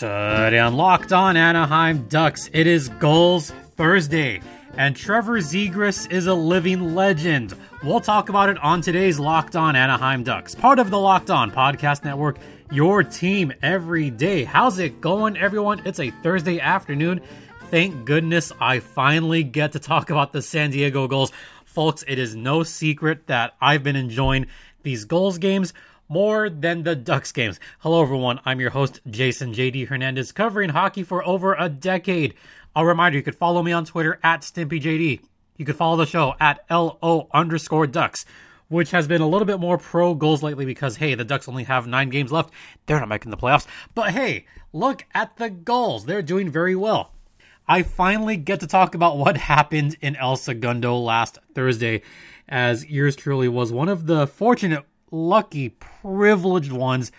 Today 0.00 0.58
on 0.58 0.78
Locked 0.78 1.12
On 1.12 1.36
Anaheim 1.36 2.08
Ducks, 2.08 2.48
it 2.54 2.66
is 2.66 2.88
Gulls 2.88 3.50
Thursday, 3.76 4.40
and 4.78 4.96
Trevor 4.96 5.40
Zegras 5.40 6.10
is 6.10 6.26
a 6.26 6.32
living 6.32 6.94
legend. 6.94 7.52
We'll 7.84 8.00
talk 8.00 8.30
about 8.30 8.48
it 8.48 8.56
on 8.60 8.80
today's 8.80 9.20
Locked 9.20 9.56
On 9.56 9.76
Anaheim 9.76 10.22
Ducks, 10.22 10.54
part 10.54 10.78
of 10.78 10.88
the 10.88 10.98
Locked 10.98 11.28
On 11.28 11.50
Podcast 11.50 12.02
Network, 12.02 12.38
your 12.70 13.02
team 13.02 13.52
every 13.60 14.08
day. 14.08 14.44
How's 14.44 14.78
it 14.78 15.02
going, 15.02 15.36
everyone? 15.36 15.82
It's 15.84 16.00
a 16.00 16.08
Thursday 16.08 16.60
afternoon. 16.60 17.20
Thank 17.70 18.06
goodness 18.06 18.52
I 18.58 18.78
finally 18.78 19.42
get 19.42 19.72
to 19.72 19.80
talk 19.80 20.08
about 20.08 20.32
the 20.32 20.40
San 20.40 20.70
Diego 20.70 21.08
Gulls. 21.08 21.30
Folks, 21.66 22.04
it 22.08 22.18
is 22.18 22.34
no 22.34 22.62
secret 22.62 23.26
that 23.26 23.54
I've 23.60 23.82
been 23.82 23.96
enjoying 23.96 24.46
these 24.82 25.04
Gulls 25.04 25.36
games 25.36 25.74
more 26.10 26.50
than 26.50 26.82
the 26.82 26.96
Ducks 26.96 27.30
games. 27.30 27.60
Hello, 27.78 28.02
everyone. 28.02 28.40
I'm 28.44 28.60
your 28.60 28.70
host, 28.70 29.00
Jason 29.08 29.54
JD 29.54 29.86
Hernandez, 29.86 30.32
covering 30.32 30.70
hockey 30.70 31.04
for 31.04 31.24
over 31.24 31.54
a 31.54 31.68
decade. 31.68 32.34
A 32.74 32.84
reminder 32.84 33.16
you 33.16 33.22
could 33.22 33.36
follow 33.36 33.62
me 33.62 33.70
on 33.70 33.84
Twitter 33.84 34.18
at 34.24 34.40
StimpyJD. 34.40 35.20
You 35.56 35.64
could 35.64 35.76
follow 35.76 35.96
the 35.96 36.06
show 36.06 36.34
at 36.40 36.64
LO 36.68 37.28
underscore 37.32 37.86
Ducks, 37.86 38.26
which 38.66 38.90
has 38.90 39.06
been 39.06 39.20
a 39.20 39.28
little 39.28 39.46
bit 39.46 39.60
more 39.60 39.78
pro 39.78 40.14
Gulls 40.14 40.42
lately 40.42 40.64
because, 40.64 40.96
hey, 40.96 41.14
the 41.14 41.24
Ducks 41.24 41.48
only 41.48 41.62
have 41.64 41.86
nine 41.86 42.08
games 42.08 42.32
left. 42.32 42.52
They're 42.86 42.98
not 42.98 43.08
making 43.08 43.30
the 43.30 43.36
playoffs. 43.36 43.68
But 43.94 44.10
hey, 44.10 44.46
look 44.72 45.06
at 45.14 45.36
the 45.36 45.48
Gulls. 45.48 46.06
They're 46.06 46.22
doing 46.22 46.50
very 46.50 46.74
well. 46.74 47.12
I 47.68 47.84
finally 47.84 48.36
get 48.36 48.58
to 48.60 48.66
talk 48.66 48.96
about 48.96 49.16
what 49.16 49.36
happened 49.52 49.96
in 50.00 50.16
El 50.16 50.34
Segundo 50.34 50.96
last 50.96 51.38
Thursday, 51.54 52.02
as 52.48 52.84
yours 52.84 53.14
truly 53.14 53.46
was 53.46 53.72
one 53.72 53.88
of 53.88 54.06
the 54.06 54.26
fortunate 54.26 54.84
lucky, 55.10 55.70
privileged 55.70 56.72
ones 56.72 57.12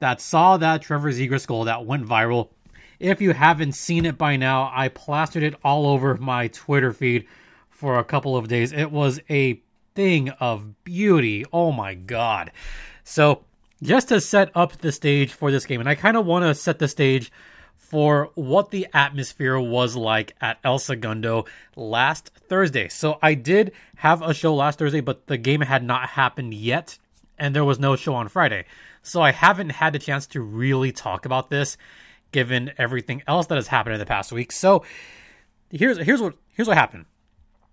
that 0.00 0.20
saw 0.20 0.56
that 0.56 0.82
Trevor 0.82 1.12
Zegras 1.12 1.46
goal 1.46 1.64
that 1.64 1.86
went 1.86 2.06
viral. 2.06 2.48
If 2.98 3.20
you 3.20 3.32
haven't 3.32 3.72
seen 3.72 4.04
it 4.04 4.18
by 4.18 4.36
now, 4.36 4.70
I 4.74 4.88
plastered 4.88 5.42
it 5.42 5.54
all 5.64 5.86
over 5.86 6.16
my 6.16 6.48
Twitter 6.48 6.92
feed 6.92 7.26
for 7.68 7.98
a 7.98 8.04
couple 8.04 8.36
of 8.36 8.48
days. 8.48 8.72
It 8.72 8.90
was 8.90 9.20
a 9.30 9.62
thing 9.94 10.30
of 10.30 10.84
beauty. 10.84 11.44
Oh 11.52 11.72
my 11.72 11.94
god. 11.94 12.50
So, 13.04 13.44
just 13.82 14.08
to 14.08 14.20
set 14.20 14.50
up 14.54 14.76
the 14.78 14.92
stage 14.92 15.32
for 15.32 15.50
this 15.50 15.64
game, 15.64 15.80
and 15.80 15.88
I 15.88 15.94
kind 15.94 16.16
of 16.16 16.26
want 16.26 16.44
to 16.44 16.54
set 16.54 16.78
the 16.78 16.88
stage 16.88 17.32
for 17.76 18.30
what 18.34 18.70
the 18.70 18.86
atmosphere 18.92 19.58
was 19.58 19.96
like 19.96 20.36
at 20.40 20.58
El 20.62 20.78
Segundo 20.78 21.46
last 21.74 22.30
Thursday. 22.48 22.88
So, 22.88 23.18
I 23.22 23.34
did 23.34 23.72
have 23.96 24.20
a 24.20 24.34
show 24.34 24.54
last 24.54 24.78
Thursday, 24.78 25.00
but 25.00 25.26
the 25.26 25.38
game 25.38 25.62
had 25.62 25.82
not 25.82 26.10
happened 26.10 26.52
yet 26.52 26.98
and 27.40 27.56
there 27.56 27.64
was 27.64 27.80
no 27.80 27.96
show 27.96 28.14
on 28.14 28.28
Friday. 28.28 28.66
So 29.02 29.20
I 29.20 29.32
haven't 29.32 29.70
had 29.70 29.92
the 29.92 29.98
chance 29.98 30.26
to 30.28 30.40
really 30.40 30.92
talk 30.92 31.24
about 31.24 31.50
this 31.50 31.76
given 32.30 32.70
everything 32.78 33.22
else 33.26 33.46
that 33.48 33.56
has 33.56 33.66
happened 33.66 33.94
in 33.94 33.98
the 33.98 34.06
past 34.06 34.30
week. 34.30 34.52
So 34.52 34.84
here's 35.70 35.98
here's 35.98 36.22
what 36.22 36.34
here's 36.52 36.68
what 36.68 36.76
happened. 36.76 37.06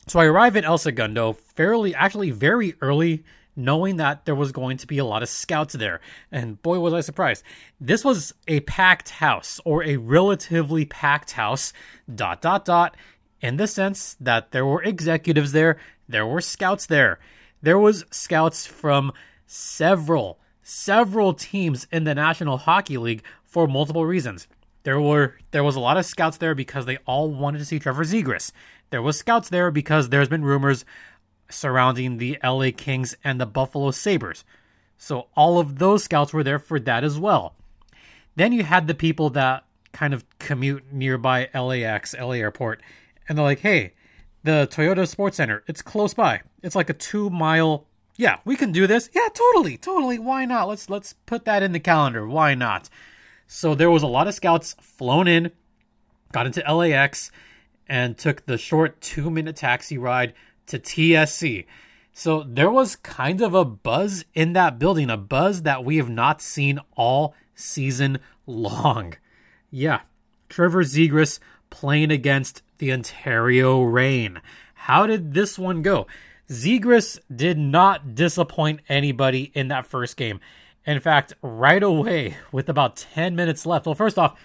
So 0.08 0.20
I 0.20 0.26
arrive 0.26 0.56
in 0.56 0.64
El 0.64 0.78
Segundo 0.78 1.34
fairly 1.34 1.94
actually 1.94 2.32
very 2.32 2.74
early 2.82 3.24
knowing 3.58 3.98
that 3.98 4.26
there 4.26 4.36
was 4.36 4.52
going 4.52 4.78
to 4.78 4.88
be 4.88 5.00
a 5.00 5.06
lot 5.06 5.24
of 5.24 5.30
scouts 5.30 5.74
there. 5.74 6.00
And 6.31 6.62
boy 6.62 6.80
was 6.80 6.94
I 6.94 7.02
surprised. 7.02 7.44
This 7.81 8.06
was 8.06 8.34
a 8.48 8.62
packed 8.62 9.09
house 9.09 9.59
or 9.66 9.84
a 9.84 9.98
relatively 9.98 10.86
packed 10.86 11.31
house 11.31 11.74
dot 12.14 12.42
dot 12.42 12.66
dot 12.66 12.96
in 13.42 13.58
the 13.58 13.68
sense 13.68 14.16
that 14.20 14.52
there 14.52 14.66
were 14.66 14.81
executives 14.84 15.52
there, 15.52 15.78
there 16.08 16.26
were 16.26 16.42
scouts 16.42 16.86
there. 16.86 17.20
There 17.62 17.80
was 17.80 18.06
scouts 18.12 18.66
from 18.66 19.12
several, 19.48 20.40
several 20.62 21.34
teams 21.34 21.88
in 21.92 22.03
the 22.03 22.14
National 22.14 22.58
Hockey 22.58 22.98
League 22.98 23.23
for 23.44 23.67
multiple 23.67 24.06
reasons. 24.06 24.48
There 24.84 25.02
were 25.02 25.36
there 25.52 25.64
was 25.64 25.76
a 25.76 25.80
lot 25.80 25.98
of 25.98 26.06
scouts 26.06 26.38
there 26.38 26.53
because 26.53 26.86
they 26.86 26.97
all 27.08 27.30
wanted 27.30 27.58
to 27.58 27.66
see 27.66 27.80
Trevor 27.80 28.03
Zegras. 28.03 28.52
There 28.90 29.02
was 29.02 29.18
scouts 29.18 29.50
there 29.50 29.72
because 29.72 30.09
there's 30.09 30.30
been 30.30 30.46
rumors 30.46 30.85
surrounding 31.50 32.18
the 32.18 32.38
LA 32.44 32.69
Kings 32.75 33.16
and 33.24 33.40
the 33.40 33.46
Buffalo 33.46 33.91
Sabres. 33.91 34.44
So 34.97 35.28
all 35.35 35.59
of 35.59 35.79
those 35.79 36.03
scouts 36.03 36.34
were 36.34 36.44
there 36.44 36.59
for 36.59 36.79
that 36.81 37.03
as 37.03 37.19
well. 37.19 37.56
Then 38.35 38.52
you 38.52 38.64
had 38.64 38.88
the 38.88 38.94
people 38.94 39.29
that 39.31 39.66
kind 39.91 40.14
of 40.14 40.25
commute 40.40 40.91
nearby 40.91 41.50
LAX, 41.53 42.16
LA 42.18 42.34
Airport, 42.34 42.81
and 43.28 43.38
they're 43.38 43.46
like, 43.46 43.59
hey, 43.59 43.94
the 44.44 44.68
Toyota 44.72 45.08
Sports 45.08 45.38
Center, 45.38 45.64
it's 45.68 45.81
close 45.81 46.14
by. 46.14 46.41
It's 46.64 46.75
like 46.75 46.90
a 46.90 46.94
two 46.94 47.29
mile 47.29 47.88
yeah, 48.17 48.38
we 48.44 48.55
can 48.55 48.72
do 48.72 48.88
this. 48.88 49.09
Yeah, 49.13 49.29
totally, 49.33 49.78
totally. 49.78 50.17
Why 50.17 50.45
not? 50.45 50.67
Let's 50.67 50.89
let's 50.89 51.13
put 51.13 51.45
that 51.45 51.63
in 51.63 51.72
the 51.72 51.79
calendar. 51.79 52.28
Why 52.28 52.55
not? 52.55 52.89
So 53.45 53.75
there 53.75 53.91
was 53.91 54.03
a 54.03 54.07
lot 54.07 54.28
of 54.28 54.33
scouts 54.33 54.75
flown 54.81 55.28
in, 55.28 55.51
got 56.31 56.47
into 56.47 56.63
LAX, 56.67 57.31
and 57.88 58.17
took 58.17 58.45
the 58.45 58.57
short 58.57 59.00
two 59.01 59.29
minute 59.29 59.55
taxi 59.55 59.97
ride 59.97 60.33
to 60.66 60.79
TSC. 60.79 61.66
So 62.11 62.44
there 62.44 62.72
was 62.72 62.95
kind 62.95 63.41
of 63.41 63.53
a 63.53 63.63
buzz 63.63 64.25
in 64.34 64.53
that 64.53 64.79
building, 64.79 65.11
a 65.11 65.17
buzz 65.17 65.61
that 65.61 65.85
we 65.85 65.97
have 65.97 66.09
not 66.09 66.41
seen 66.41 66.79
all 66.95 67.35
season 67.53 68.17
long. 68.47 69.13
Yeah, 69.69 70.01
Trevor 70.49 70.84
Zegras 70.84 71.39
playing 71.69 72.11
against 72.11 72.63
the 72.79 72.91
Ontario 72.91 73.84
Reign. 73.84 74.41
How 74.73 75.05
did 75.05 75.35
this 75.35 75.59
one 75.59 75.84
go? 75.84 76.07
Zegras 76.50 77.19
did 77.34 77.58
not 77.58 78.16
disappoint 78.16 78.80
anybody 78.88 79.52
in 79.53 79.68
that 79.68 79.85
first 79.85 80.16
game. 80.16 80.40
In 80.85 81.02
fact, 81.02 81.34
right 81.41 81.84
away, 81.84 82.38
with 82.53 82.69
about 82.69 82.96
10 82.96 83.35
minutes 83.35 83.66
left, 83.66 83.85
well, 83.85 83.96
first 83.96 84.18
off, 84.18 84.40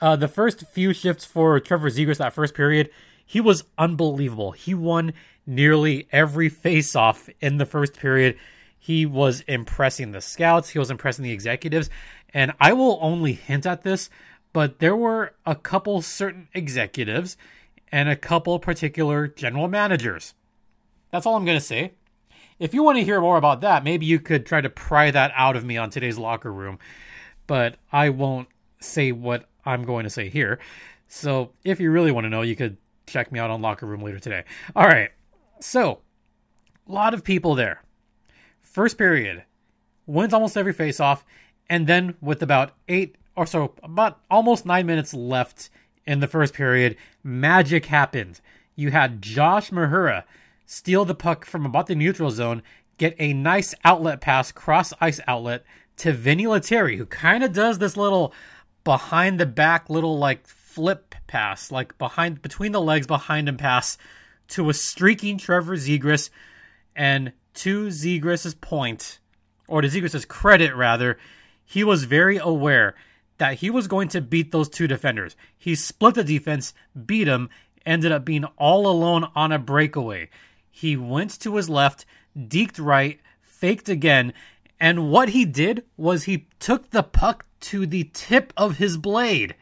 uh, 0.00 0.16
the 0.16 0.28
first 0.28 0.66
few 0.68 0.94
shifts 0.94 1.26
for 1.26 1.60
Trevor 1.60 1.90
Zegras 1.90 2.16
that 2.16 2.32
first 2.32 2.54
period, 2.54 2.88
he 3.26 3.38
was 3.38 3.64
unbelievable. 3.76 4.52
He 4.52 4.72
won 4.72 5.12
nearly 5.46 6.08
every 6.10 6.48
face-off 6.48 7.28
in 7.42 7.58
the 7.58 7.66
first 7.66 7.98
period. 7.98 8.38
He 8.78 9.04
was 9.04 9.42
impressing 9.42 10.12
the 10.12 10.22
scouts, 10.22 10.70
he 10.70 10.78
was 10.78 10.90
impressing 10.90 11.22
the 11.22 11.32
executives, 11.32 11.90
and 12.32 12.54
I 12.58 12.72
will 12.72 12.98
only 13.02 13.34
hint 13.34 13.66
at 13.66 13.82
this, 13.82 14.08
but 14.54 14.78
there 14.78 14.96
were 14.96 15.34
a 15.44 15.54
couple 15.54 16.00
certain 16.00 16.48
executives 16.54 17.36
and 17.92 18.08
a 18.08 18.16
couple 18.16 18.58
particular 18.58 19.28
general 19.28 19.68
managers 19.68 20.34
that's 21.12 21.26
all 21.26 21.36
I'm 21.36 21.44
going 21.44 21.58
to 21.58 21.64
say. 21.64 21.92
If 22.58 22.74
you 22.74 22.82
want 22.82 22.98
to 22.98 23.04
hear 23.04 23.20
more 23.20 23.36
about 23.36 23.60
that, 23.60 23.84
maybe 23.84 24.06
you 24.06 24.18
could 24.18 24.46
try 24.46 24.60
to 24.60 24.70
pry 24.70 25.10
that 25.10 25.32
out 25.36 25.56
of 25.56 25.64
me 25.64 25.76
on 25.76 25.90
today's 25.90 26.18
locker 26.18 26.52
room, 26.52 26.78
but 27.46 27.76
I 27.92 28.08
won't 28.08 28.48
say 28.80 29.12
what 29.12 29.48
I'm 29.64 29.84
going 29.84 30.04
to 30.04 30.10
say 30.10 30.28
here. 30.28 30.58
So 31.08 31.52
if 31.64 31.78
you 31.80 31.90
really 31.90 32.10
want 32.10 32.24
to 32.24 32.30
know, 32.30 32.42
you 32.42 32.56
could 32.56 32.76
check 33.06 33.30
me 33.30 33.38
out 33.38 33.50
on 33.50 33.62
locker 33.62 33.86
room 33.86 34.02
later 34.02 34.18
today. 34.18 34.44
All 34.74 34.86
right. 34.86 35.10
So, 35.60 36.00
a 36.88 36.92
lot 36.92 37.14
of 37.14 37.22
people 37.22 37.54
there. 37.54 37.82
First 38.62 38.96
period, 38.96 39.44
wins 40.06 40.32
almost 40.32 40.56
every 40.56 40.74
faceoff, 40.74 41.22
and 41.68 41.86
then 41.86 42.14
with 42.20 42.42
about 42.42 42.72
eight 42.88 43.16
or 43.36 43.46
so, 43.46 43.74
about 43.82 44.20
almost 44.30 44.66
nine 44.66 44.86
minutes 44.86 45.12
left 45.12 45.68
in 46.06 46.20
the 46.20 46.26
first 46.26 46.54
period, 46.54 46.96
magic 47.22 47.86
happened. 47.86 48.40
You 48.74 48.90
had 48.90 49.22
Josh 49.22 49.70
Mahura 49.70 50.24
steal 50.66 51.04
the 51.04 51.14
puck 51.14 51.44
from 51.44 51.66
about 51.66 51.86
the 51.86 51.94
neutral 51.94 52.30
zone, 52.30 52.62
get 52.98 53.14
a 53.18 53.32
nice 53.32 53.74
outlet 53.84 54.20
pass, 54.20 54.52
cross 54.52 54.92
ice 55.00 55.20
outlet 55.26 55.64
to 55.98 56.12
Vinni 56.12 56.46
Lettieri, 56.46 56.96
who 56.96 57.06
kind 57.06 57.44
of 57.44 57.52
does 57.52 57.78
this 57.78 57.96
little 57.96 58.32
behind 58.84 59.38
the 59.38 59.46
back 59.46 59.88
little 59.90 60.18
like 60.18 60.46
flip 60.46 61.14
pass, 61.26 61.70
like 61.70 61.96
behind 61.98 62.42
between 62.42 62.72
the 62.72 62.80
legs 62.80 63.06
behind 63.06 63.48
him 63.48 63.56
pass 63.56 63.98
to 64.48 64.68
a 64.68 64.74
streaking 64.74 65.38
Trevor 65.38 65.76
Zegras. 65.76 66.30
And 66.94 67.32
to 67.54 67.88
Zegras's 67.88 68.54
point, 68.54 69.18
or 69.68 69.80
to 69.80 69.88
Zegras's 69.88 70.24
credit 70.24 70.74
rather, 70.74 71.18
he 71.64 71.84
was 71.84 72.04
very 72.04 72.38
aware 72.38 72.94
that 73.38 73.54
he 73.54 73.70
was 73.70 73.88
going 73.88 74.08
to 74.08 74.20
beat 74.20 74.52
those 74.52 74.68
two 74.68 74.86
defenders. 74.86 75.36
He 75.56 75.74
split 75.74 76.14
the 76.14 76.24
defense, 76.24 76.74
beat 77.06 77.28
him, 77.28 77.48
ended 77.84 78.12
up 78.12 78.24
being 78.24 78.44
all 78.56 78.86
alone 78.86 79.28
on 79.34 79.52
a 79.52 79.58
breakaway. 79.58 80.28
He 80.72 80.96
went 80.96 81.38
to 81.40 81.54
his 81.54 81.68
left, 81.68 82.04
deked 82.36 82.84
right, 82.84 83.20
faked 83.42 83.88
again, 83.88 84.32
and 84.80 85.12
what 85.12 85.28
he 85.28 85.44
did 85.44 85.84
was 85.96 86.24
he 86.24 86.48
took 86.58 86.90
the 86.90 87.04
puck 87.04 87.46
to 87.60 87.86
the 87.86 88.10
tip 88.12 88.52
of 88.56 88.78
his 88.78 88.96
blade 88.96 89.54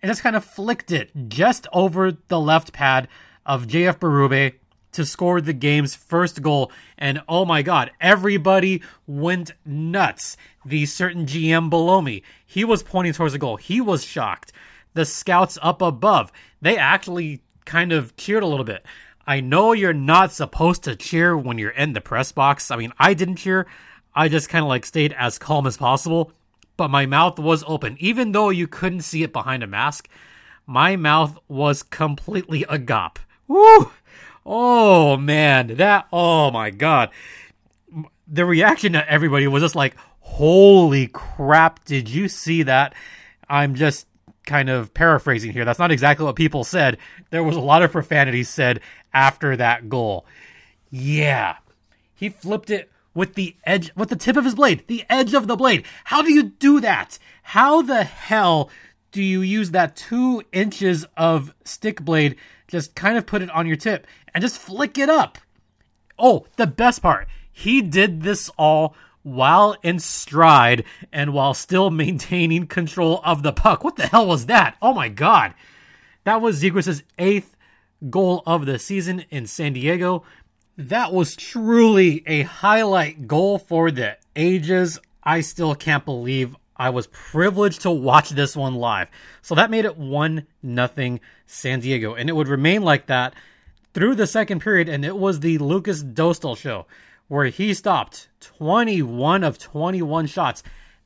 and 0.00 0.08
just 0.08 0.22
kind 0.22 0.36
of 0.36 0.42
flicked 0.42 0.90
it 0.90 1.10
just 1.28 1.66
over 1.70 2.12
the 2.28 2.40
left 2.40 2.72
pad 2.72 3.08
of 3.44 3.66
JF 3.66 3.98
Berube 3.98 4.54
to 4.92 5.04
score 5.04 5.42
the 5.42 5.52
game's 5.52 5.94
first 5.94 6.40
goal. 6.40 6.72
And 6.96 7.20
oh 7.28 7.44
my 7.44 7.60
God, 7.60 7.90
everybody 8.00 8.82
went 9.06 9.52
nuts. 9.66 10.38
The 10.64 10.86
certain 10.86 11.26
GM 11.26 11.68
below 11.68 12.00
me, 12.00 12.22
he 12.46 12.64
was 12.64 12.82
pointing 12.82 13.12
towards 13.12 13.34
the 13.34 13.38
goal. 13.38 13.56
He 13.56 13.80
was 13.80 14.02
shocked. 14.02 14.52
The 14.94 15.04
scouts 15.04 15.58
up 15.60 15.82
above, 15.82 16.32
they 16.62 16.78
actually 16.78 17.42
kind 17.64 17.92
of 17.92 18.16
cheered 18.16 18.42
a 18.42 18.46
little 18.46 18.64
bit. 18.64 18.84
I 19.28 19.40
know 19.40 19.74
you're 19.74 19.92
not 19.92 20.32
supposed 20.32 20.84
to 20.84 20.96
cheer 20.96 21.36
when 21.36 21.58
you're 21.58 21.68
in 21.68 21.92
the 21.92 22.00
press 22.00 22.32
box. 22.32 22.70
I 22.70 22.76
mean, 22.76 22.94
I 22.98 23.12
didn't 23.12 23.36
cheer. 23.36 23.66
I 24.14 24.28
just 24.28 24.48
kind 24.48 24.64
of 24.64 24.70
like 24.70 24.86
stayed 24.86 25.12
as 25.12 25.38
calm 25.38 25.66
as 25.66 25.76
possible. 25.76 26.32
but 26.78 26.88
my 26.88 27.04
mouth 27.04 27.38
was 27.38 27.62
open. 27.66 27.96
Even 28.00 28.32
though 28.32 28.48
you 28.48 28.66
couldn't 28.66 29.02
see 29.02 29.22
it 29.22 29.34
behind 29.34 29.62
a 29.62 29.66
mask, 29.66 30.08
my 30.66 30.96
mouth 30.96 31.36
was 31.48 31.82
completely 31.82 32.64
agape. 32.70 33.18
Woo! 33.46 33.90
Oh 34.46 35.18
man, 35.18 35.76
that, 35.76 36.06
oh 36.10 36.50
my 36.50 36.70
god. 36.70 37.10
The 38.26 38.46
reaction 38.46 38.92
to 38.94 39.10
everybody 39.10 39.46
was 39.46 39.62
just 39.62 39.74
like, 39.74 39.96
holy 40.20 41.08
crap, 41.08 41.84
did 41.84 42.08
you 42.08 42.28
see 42.28 42.62
that? 42.62 42.94
I'm 43.48 43.74
just 43.74 44.06
kind 44.46 44.70
of 44.70 44.94
paraphrasing 44.94 45.52
here. 45.52 45.64
That's 45.64 45.78
not 45.78 45.90
exactly 45.90 46.24
what 46.24 46.36
people 46.36 46.64
said. 46.64 46.96
There 47.30 47.42
was 47.42 47.56
a 47.56 47.60
lot 47.60 47.82
of 47.82 47.92
profanity 47.92 48.44
said 48.44 48.80
after 49.12 49.56
that 49.56 49.88
goal. 49.88 50.26
Yeah. 50.90 51.56
He 52.14 52.28
flipped 52.28 52.70
it 52.70 52.90
with 53.14 53.34
the 53.34 53.56
edge, 53.64 53.90
with 53.96 54.10
the 54.10 54.16
tip 54.16 54.36
of 54.36 54.44
his 54.44 54.54
blade, 54.54 54.84
the 54.86 55.04
edge 55.08 55.34
of 55.34 55.46
the 55.46 55.56
blade. 55.56 55.84
How 56.04 56.22
do 56.22 56.32
you 56.32 56.44
do 56.44 56.80
that? 56.80 57.18
How 57.42 57.82
the 57.82 58.04
hell 58.04 58.70
do 59.12 59.22
you 59.22 59.40
use 59.40 59.70
that 59.70 59.96
two 59.96 60.42
inches 60.52 61.04
of 61.16 61.54
stick 61.64 62.02
blade, 62.02 62.36
just 62.68 62.94
kind 62.94 63.18
of 63.18 63.26
put 63.26 63.42
it 63.42 63.50
on 63.50 63.66
your 63.66 63.76
tip 63.76 64.06
and 64.34 64.42
just 64.42 64.58
flick 64.58 64.98
it 64.98 65.08
up? 65.08 65.38
Oh, 66.18 66.46
the 66.56 66.66
best 66.66 67.02
part. 67.02 67.28
He 67.50 67.82
did 67.82 68.22
this 68.22 68.50
all 68.56 68.94
while 69.22 69.76
in 69.82 69.98
stride 69.98 70.84
and 71.12 71.32
while 71.32 71.54
still 71.54 71.90
maintaining 71.90 72.66
control 72.66 73.20
of 73.24 73.42
the 73.42 73.52
puck. 73.52 73.82
What 73.82 73.96
the 73.96 74.06
hell 74.06 74.26
was 74.26 74.46
that? 74.46 74.76
Oh 74.80 74.94
my 74.94 75.08
god. 75.08 75.54
That 76.24 76.40
was 76.40 76.62
Zegras' 76.62 77.02
eighth 77.18 77.56
goal 78.10 78.42
of 78.46 78.66
the 78.66 78.78
season 78.78 79.24
in 79.30 79.46
San 79.46 79.72
Diego. 79.72 80.24
That 80.76 81.12
was 81.12 81.34
truly 81.34 82.22
a 82.26 82.42
highlight 82.42 83.26
goal 83.26 83.58
for 83.58 83.90
the 83.90 84.16
ages. 84.36 84.98
I 85.22 85.40
still 85.40 85.74
can't 85.74 86.04
believe 86.04 86.56
I 86.76 86.90
was 86.90 87.08
privileged 87.08 87.82
to 87.82 87.90
watch 87.90 88.30
this 88.30 88.56
one 88.56 88.76
live. 88.76 89.08
So 89.42 89.54
that 89.56 89.70
made 89.70 89.84
it 89.84 89.96
1 89.96 90.46
nothing 90.62 91.20
San 91.46 91.80
Diego 91.80 92.14
and 92.14 92.28
it 92.28 92.34
would 92.34 92.48
remain 92.48 92.82
like 92.82 93.06
that 93.06 93.34
through 93.94 94.14
the 94.14 94.26
second 94.26 94.60
period 94.60 94.88
and 94.88 95.04
it 95.04 95.16
was 95.16 95.40
the 95.40 95.58
Lukas 95.58 96.04
Dostal 96.04 96.56
show 96.56 96.86
where 97.26 97.46
he 97.46 97.74
stopped 97.74 98.28
21 98.40 99.42
of 99.42 99.58
21 99.58 100.26
shots. 100.26 100.62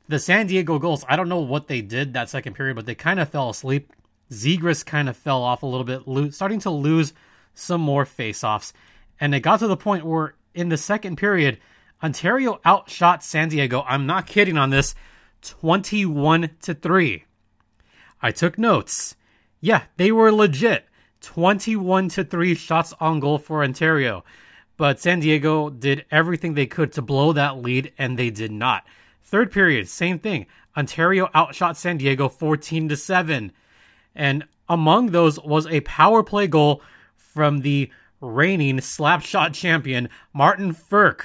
The 0.07 0.19
San 0.19 0.47
Diego 0.47 0.79
Gulls, 0.79 1.05
I 1.09 1.15
don't 1.15 1.29
know 1.29 1.39
what 1.39 1.67
they 1.67 1.81
did 1.81 2.13
that 2.13 2.29
second 2.29 2.53
period, 2.53 2.75
but 2.75 2.85
they 2.85 2.95
kind 2.95 3.19
of 3.19 3.29
fell 3.29 3.49
asleep. 3.49 3.91
Zegras 4.33 4.85
kind 4.85 5.07
of 5.07 5.15
fell 5.15 5.43
off 5.43 5.63
a 5.63 5.67
little 5.67 5.85
bit, 5.85 6.07
lo- 6.07 6.29
starting 6.29 6.59
to 6.61 6.69
lose 6.69 7.13
some 7.53 7.81
more 7.81 8.05
faceoffs. 8.05 8.73
And 9.19 9.33
it 9.33 9.41
got 9.41 9.59
to 9.59 9.67
the 9.67 9.77
point 9.77 10.05
where 10.05 10.35
in 10.53 10.69
the 10.69 10.77
second 10.77 11.17
period, 11.17 11.59
Ontario 12.03 12.59
outshot 12.65 13.23
San 13.23 13.49
Diego. 13.49 13.83
I'm 13.87 14.05
not 14.05 14.27
kidding 14.27 14.57
on 14.57 14.69
this, 14.69 14.93
21 15.41 16.49
to 16.63 16.73
3. 16.73 17.23
I 18.21 18.31
took 18.31 18.57
notes. 18.57 19.15
Yeah, 19.61 19.83
they 19.97 20.11
were 20.11 20.31
legit. 20.31 20.85
21 21.21 22.09
to 22.09 22.23
3 22.23 22.55
shots 22.55 22.93
on 22.99 23.19
goal 23.19 23.37
for 23.37 23.63
Ontario. 23.63 24.25
But 24.75 24.99
San 24.99 25.19
Diego 25.19 25.69
did 25.69 26.05
everything 26.11 26.53
they 26.53 26.65
could 26.65 26.91
to 26.93 27.01
blow 27.01 27.31
that 27.33 27.57
lead, 27.57 27.93
and 27.97 28.17
they 28.17 28.29
did 28.29 28.51
not. 28.51 28.85
Third 29.23 29.51
period, 29.51 29.87
same 29.87 30.19
thing. 30.19 30.47
Ontario 30.75 31.29
outshot 31.33 31.77
San 31.77 31.97
Diego 31.97 32.27
14 32.27 32.89
to 32.89 32.97
7. 32.97 33.51
And 34.15 34.45
among 34.69 35.07
those 35.07 35.39
was 35.39 35.67
a 35.67 35.81
power 35.81 36.23
play 36.23 36.47
goal 36.47 36.81
from 37.15 37.61
the 37.61 37.91
reigning 38.21 38.77
slapshot 38.77 39.53
champion, 39.53 40.09
Martin 40.33 40.73
Frk. 40.73 41.21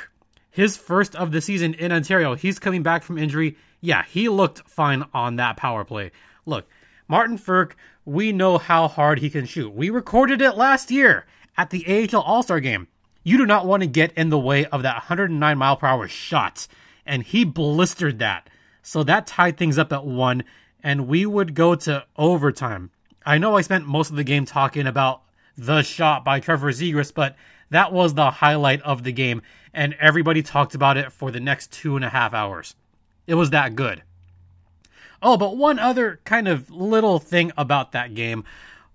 His 0.51 0.77
first 0.77 1.15
of 1.15 1.31
the 1.31 1.41
season 1.41 1.75
in 1.75 1.93
Ontario. 1.93 2.35
He's 2.35 2.59
coming 2.59 2.83
back 2.83 3.05
from 3.05 3.19
injury. 3.19 3.57
Yeah, 3.81 4.03
he 4.05 4.29
looked 4.29 4.69
fine 4.69 5.05
on 5.15 5.37
that 5.37 5.57
power 5.57 5.85
play. 5.85 6.11
Look, 6.47 6.67
Martin 7.07 7.39
Frk, 7.39 7.73
we 8.05 8.33
know 8.33 8.59
how 8.59 8.89
hard 8.89 9.21
he 9.21 9.31
can 9.31 9.47
shoot. 9.47 9.73
We 9.73 9.91
recorded 9.91 10.43
it 10.43 10.57
last 10.57 10.91
year 10.91 11.27
at 11.57 11.71
the 11.71 11.87
AHL 11.87 12.21
All 12.21 12.43
Star 12.43 12.59
game. 12.59 12.89
You 13.23 13.37
do 13.37 13.47
not 13.47 13.67
want 13.67 13.83
to 13.83 13.87
get 13.87 14.13
in 14.13 14.31
the 14.31 14.39
way 14.39 14.65
of 14.67 14.83
that 14.83 14.95
109 14.95 15.59
mile 15.59 15.77
per 15.77 15.87
hour 15.87 16.09
shot. 16.09 16.67
And 17.05 17.23
he 17.23 17.45
blistered 17.45 18.19
that. 18.19 18.49
So 18.83 19.03
that 19.05 19.27
tied 19.27 19.57
things 19.57 19.79
up 19.79 19.93
at 19.93 20.07
one, 20.07 20.45
and 20.83 21.09
we 21.09 21.27
would 21.27 21.55
go 21.55 21.75
to 21.75 22.05
overtime. 22.17 22.91
I 23.25 23.39
know 23.39 23.57
I 23.57 23.63
spent 23.63 23.87
most 23.87 24.11
of 24.11 24.17
the 24.17 24.25
game 24.25 24.45
talking 24.45 24.87
about 24.87 25.23
the 25.57 25.83
shot 25.83 26.25
by 26.25 26.41
Trevor 26.41 26.73
Zegras, 26.73 27.13
but 27.13 27.37
that 27.71 27.93
was 27.93 28.15
the 28.15 28.31
highlight 28.31 28.81
of 28.83 29.03
the 29.03 29.13
game, 29.13 29.43
and 29.75 29.95
everybody 30.01 30.43
talked 30.43 30.75
about 30.75 30.97
it 30.97 31.13
for 31.13 31.31
the 31.31 31.41
next 31.41 31.73
two 31.73 31.97
and 31.97 32.05
a 32.05 32.09
half 32.09 32.33
hours. 32.33 32.75
It 33.27 33.35
was 33.35 33.51
that 33.51 33.75
good. 33.75 34.03
Oh, 35.21 35.37
but 35.37 35.57
one 35.57 35.79
other 35.79 36.21
kind 36.25 36.49
of 36.49 36.71
little 36.71 37.19
thing 37.19 37.53
about 37.57 37.93
that 37.93 38.15
game 38.15 38.45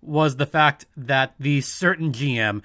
was 0.02 0.38
the 0.38 0.46
fact 0.46 0.86
that 0.96 1.34
the 1.40 1.62
certain 1.62 2.12
GM 2.12 2.62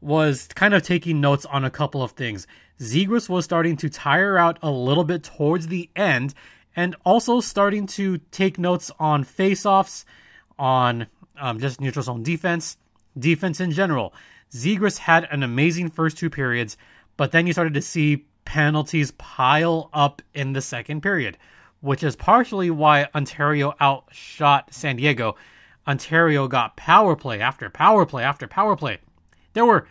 was 0.00 0.48
kind 0.54 0.74
of 0.74 0.82
taking 0.82 1.20
notes 1.20 1.44
on 1.46 1.64
a 1.64 1.70
couple 1.70 2.02
of 2.02 2.12
things. 2.12 2.46
Zegras 2.80 3.28
was 3.28 3.44
starting 3.44 3.76
to 3.78 3.90
tire 3.90 4.38
out 4.38 4.58
a 4.62 4.70
little 4.70 5.04
bit 5.04 5.22
towards 5.22 5.66
the 5.66 5.90
end 5.94 6.34
and 6.76 6.96
also 7.04 7.40
starting 7.40 7.86
to 7.86 8.18
take 8.30 8.58
notes 8.58 8.90
on 8.98 9.24
faceoffs, 9.24 10.04
on 10.58 11.06
um, 11.38 11.58
just 11.58 11.80
neutral 11.80 12.02
zone 12.02 12.22
defense, 12.22 12.76
defense 13.18 13.60
in 13.60 13.72
general. 13.72 14.14
Zegras 14.52 14.98
had 14.98 15.26
an 15.30 15.42
amazing 15.42 15.90
first 15.90 16.18
two 16.18 16.30
periods, 16.30 16.76
but 17.16 17.32
then 17.32 17.46
you 17.46 17.52
started 17.52 17.74
to 17.74 17.82
see 17.82 18.26
penalties 18.44 19.12
pile 19.12 19.90
up 19.92 20.22
in 20.34 20.52
the 20.52 20.62
second 20.62 21.02
period, 21.02 21.38
which 21.80 22.02
is 22.02 22.16
partially 22.16 22.70
why 22.70 23.08
Ontario 23.14 23.74
outshot 23.80 24.72
San 24.72 24.96
Diego. 24.96 25.36
Ontario 25.86 26.48
got 26.48 26.76
power 26.76 27.16
play 27.16 27.40
after 27.40 27.70
power 27.70 28.04
play 28.04 28.22
after 28.22 28.46
power 28.46 28.76
play. 28.76 28.98
There 29.52 29.64
were 29.64 29.86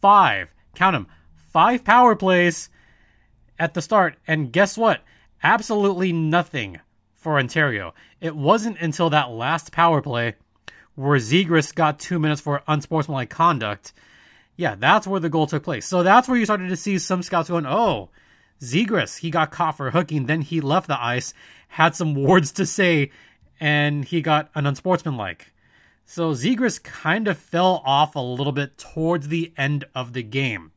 five, 0.00 0.48
count 0.74 0.94
them, 0.94 1.06
five 1.52 1.84
power 1.84 2.16
plays 2.16 2.68
at 3.58 3.74
the 3.74 3.82
start. 3.82 4.16
And 4.26 4.52
guess 4.52 4.76
what? 4.76 5.02
Absolutely 5.42 6.12
nothing 6.12 6.80
for 7.14 7.38
Ontario. 7.38 7.94
It 8.20 8.36
wasn't 8.36 8.78
until 8.80 9.10
that 9.10 9.30
last 9.30 9.72
power 9.72 10.00
play 10.00 10.34
where 10.94 11.18
Zegras 11.18 11.74
got 11.74 11.98
two 11.98 12.18
minutes 12.18 12.40
for 12.40 12.62
unsportsmanlike 12.68 13.30
conduct. 13.30 13.92
Yeah, 14.56 14.74
that's 14.74 15.06
where 15.06 15.20
the 15.20 15.30
goal 15.30 15.46
took 15.46 15.62
place. 15.62 15.86
So 15.86 16.02
that's 16.02 16.28
where 16.28 16.36
you 16.36 16.44
started 16.44 16.68
to 16.68 16.76
see 16.76 16.98
some 16.98 17.22
scouts 17.22 17.48
going, 17.48 17.66
oh, 17.66 18.10
Zegras, 18.60 19.18
he 19.18 19.30
got 19.30 19.50
caught 19.50 19.76
for 19.76 19.90
hooking, 19.90 20.26
then 20.26 20.42
he 20.42 20.60
left 20.60 20.86
the 20.86 21.02
ice, 21.02 21.34
had 21.68 21.96
some 21.96 22.14
words 22.14 22.52
to 22.52 22.66
say, 22.66 23.10
and 23.58 24.04
he 24.04 24.20
got 24.20 24.50
an 24.54 24.66
unsportsmanlike. 24.66 25.52
So 26.04 26.32
Zegras 26.32 26.82
kind 26.82 27.26
of 27.26 27.38
fell 27.38 27.82
off 27.84 28.14
a 28.14 28.20
little 28.20 28.52
bit 28.52 28.78
towards 28.78 29.28
the 29.28 29.52
end 29.56 29.84
of 29.94 30.12
the 30.12 30.22
game, 30.22 30.72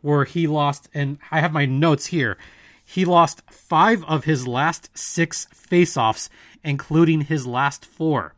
where 0.00 0.24
he 0.24 0.46
lost, 0.46 0.88
and 0.94 1.18
I 1.30 1.40
have 1.40 1.52
my 1.52 1.66
notes 1.66 2.06
here. 2.06 2.38
He 2.92 3.04
lost 3.04 3.42
five 3.48 4.02
of 4.06 4.24
his 4.24 4.48
last 4.48 4.90
six 4.98 5.46
faceoffs, 5.54 6.28
including 6.64 7.20
his 7.20 7.46
last 7.46 7.86
four. 7.86 8.34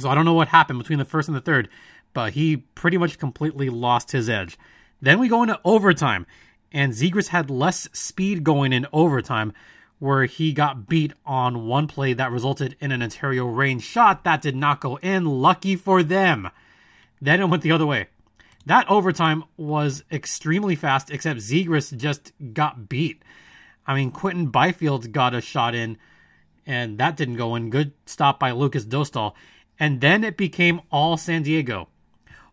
So 0.00 0.08
I 0.08 0.16
don't 0.16 0.24
know 0.24 0.34
what 0.34 0.48
happened 0.48 0.80
between 0.80 0.98
the 0.98 1.04
first 1.04 1.28
and 1.28 1.36
the 1.36 1.40
third, 1.40 1.68
but 2.12 2.32
he 2.32 2.56
pretty 2.56 2.98
much 2.98 3.20
completely 3.20 3.68
lost 3.68 4.10
his 4.10 4.28
edge. 4.28 4.58
Then 5.00 5.20
we 5.20 5.28
go 5.28 5.44
into 5.44 5.60
overtime, 5.64 6.26
and 6.72 6.92
Zegras 6.92 7.28
had 7.28 7.50
less 7.50 7.88
speed 7.92 8.42
going 8.42 8.72
in 8.72 8.88
overtime, 8.92 9.52
where 10.00 10.24
he 10.24 10.52
got 10.52 10.88
beat 10.88 11.12
on 11.24 11.68
one 11.68 11.86
play 11.86 12.14
that 12.14 12.32
resulted 12.32 12.74
in 12.80 12.90
an 12.90 13.00
Ontario 13.00 13.46
Reign 13.46 13.78
shot 13.78 14.24
that 14.24 14.42
did 14.42 14.56
not 14.56 14.80
go 14.80 14.96
in. 14.96 15.24
Lucky 15.24 15.76
for 15.76 16.02
them. 16.02 16.50
Then 17.22 17.40
it 17.40 17.48
went 17.48 17.62
the 17.62 17.70
other 17.70 17.86
way. 17.86 18.08
That 18.66 18.90
overtime 18.90 19.44
was 19.56 20.02
extremely 20.10 20.74
fast, 20.74 21.12
except 21.12 21.38
Zegras 21.38 21.96
just 21.96 22.32
got 22.54 22.88
beat. 22.88 23.22
I 23.88 23.96
mean, 23.96 24.12
Quinton 24.12 24.46
Byfield 24.46 25.10
got 25.10 25.34
a 25.34 25.40
shot 25.40 25.74
in, 25.74 25.98
and 26.64 26.98
that 26.98 27.16
didn't 27.16 27.36
go 27.36 27.56
in. 27.56 27.70
Good 27.70 27.92
stop 28.06 28.38
by 28.38 28.52
Lukas 28.52 28.84
Dostal. 28.84 29.32
And 29.80 30.00
then 30.00 30.22
it 30.22 30.36
became 30.36 30.80
all 30.92 31.16
San 31.16 31.42
Diego. 31.42 31.88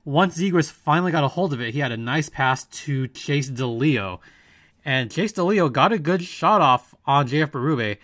Once 0.04 0.38
Zegras 0.38 0.72
finally 0.72 1.12
got 1.12 1.24
a 1.24 1.28
hold 1.28 1.54
of 1.54 1.62
it, 1.62 1.74
he 1.74 1.80
had 1.80 1.92
a 1.92 1.98
nice 1.98 2.30
pass 2.30 2.64
to 2.64 3.08
Chase 3.10 3.52
DeLeo 3.52 4.20
and 4.86 5.12
Chase 5.12 5.34
DeLeo 5.34 5.72
got 5.72 5.92
a 5.92 5.98
good 5.98 6.24
shot 6.24 6.62
off 6.62 6.94
on 7.06 7.28
JF 7.28 7.50
Berube. 7.50 7.98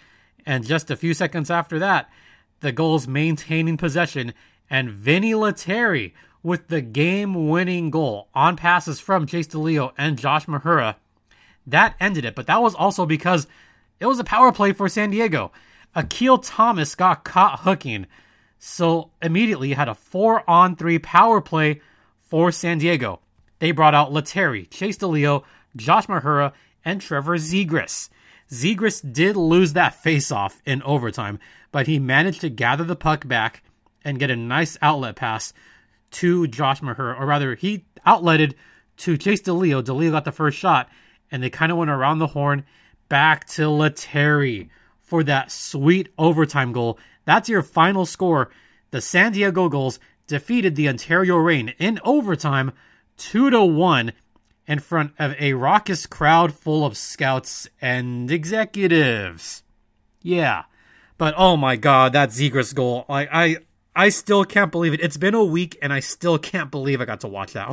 And 0.45 0.65
just 0.65 0.89
a 0.89 0.95
few 0.95 1.13
seconds 1.13 1.51
after 1.51 1.77
that, 1.79 2.09
the 2.61 2.71
Gulls 2.71 3.07
maintaining 3.07 3.77
possession, 3.77 4.33
and 4.69 4.89
Vinni 4.89 5.39
Lettieri 5.39 6.15
with 6.41 6.67
the 6.67 6.81
game 6.81 7.49
winning 7.49 7.91
goal 7.91 8.29
on 8.33 8.57
passes 8.57 8.99
from 8.99 9.27
Chase 9.27 9.47
DeLeo 9.47 9.93
and 9.97 10.17
Josh 10.17 10.47
Mahura. 10.47 10.95
That 11.67 11.95
ended 11.99 12.25
it, 12.25 12.35
but 12.35 12.47
that 12.47 12.61
was 12.61 12.75
also 12.75 13.05
because 13.05 13.47
it 13.99 14.05
was 14.05 14.19
a 14.19 14.23
power 14.23 14.51
play 14.51 14.73
for 14.73 14.89
San 14.89 15.11
Diego. 15.11 15.51
Akil 15.95 16.37
Thomas 16.37 16.95
got 16.95 17.23
caught 17.23 17.61
hooking, 17.61 18.07
so 18.57 19.11
immediately 19.21 19.73
had 19.73 19.89
a 19.89 19.95
four 19.95 20.49
on 20.49 20.75
three 20.75 20.99
power 20.99 21.41
play 21.41 21.81
for 22.21 22.51
San 22.51 22.77
Diego. 22.77 23.19
They 23.59 23.71
brought 23.71 23.93
out 23.93 24.11
Lettieri, 24.11 24.65
Chase 24.65 24.97
DeLeo, 24.97 25.43
Josh 25.75 26.07
Mahura, 26.07 26.53
and 26.83 26.99
Trevor 26.99 27.37
Zegras. 27.37 28.09
Zegras 28.49 29.01
did 29.13 29.37
lose 29.37 29.73
that 29.73 30.01
faceoff 30.03 30.59
in 30.65 30.81
overtime, 30.83 31.39
but 31.71 31.87
he 31.87 31.99
managed 31.99 32.41
to 32.41 32.49
gather 32.49 32.83
the 32.83 32.95
puck 32.95 33.27
back 33.27 33.63
and 34.03 34.19
get 34.19 34.31
a 34.31 34.35
nice 34.35 34.77
outlet 34.81 35.15
pass 35.15 35.53
to 36.11 36.47
Josh 36.47 36.81
Maher, 36.81 37.15
or 37.15 37.25
rather, 37.25 37.55
he 37.55 37.85
outletted 38.05 38.53
to 38.97 39.17
Chase 39.17 39.41
DeLeo. 39.41 39.81
DeLeo 39.81 40.11
got 40.11 40.25
the 40.25 40.31
first 40.31 40.57
shot, 40.57 40.89
and 41.31 41.41
they 41.41 41.49
kind 41.49 41.71
of 41.71 41.77
went 41.77 41.91
around 41.91 42.19
the 42.19 42.27
horn 42.27 42.65
back 43.09 43.45
to 43.45 43.69
Lettieri 43.69 44.69
for 45.01 45.23
that 45.23 45.51
sweet 45.51 46.09
overtime 46.17 46.71
goal. 46.71 46.97
That's 47.25 47.49
your 47.49 47.61
final 47.61 48.05
score. 48.05 48.49
The 48.91 49.01
San 49.01 49.33
Diego 49.33 49.69
Gulls 49.69 49.99
defeated 50.27 50.75
the 50.75 50.87
Ontario 50.87 51.35
Reign 51.35 51.73
in 51.77 51.99
overtime 52.03 52.71
2 53.17 53.49
to 53.49 53.63
1 53.63 54.13
in 54.67 54.79
front 54.79 55.11
of 55.19 55.35
a 55.39 55.53
raucous 55.53 56.05
crowd 56.05 56.53
full 56.53 56.85
of 56.85 56.97
scouts 56.97 57.67
and 57.81 58.31
executives. 58.31 59.63
Yeah. 60.21 60.63
But 61.17 61.33
oh 61.37 61.57
my 61.57 61.75
god, 61.75 62.13
that 62.13 62.29
Zegras 62.29 62.73
goal. 62.73 63.05
I 63.09 63.27
I 63.31 63.57
I 63.95 64.09
still 64.09 64.45
can't 64.45 64.71
believe 64.71 64.93
it. 64.93 65.01
It's 65.01 65.17
been 65.17 65.35
a 65.35 65.43
week 65.43 65.77
and 65.81 65.91
I 65.91 65.99
still 65.99 66.37
can't 66.37 66.71
believe 66.71 67.01
I 67.01 67.05
got 67.05 67.19
to 67.21 67.27
watch 67.27 67.53
that. 67.53 67.69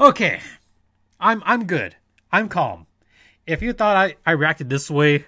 Okay. 0.00 0.40
I'm 1.20 1.42
I'm 1.44 1.66
good. 1.66 1.96
I'm 2.32 2.48
calm. 2.48 2.86
If 3.46 3.60
you 3.60 3.72
thought 3.72 3.96
I, 3.96 4.16
I 4.24 4.32
reacted 4.32 4.70
this 4.70 4.90
way 4.90 5.26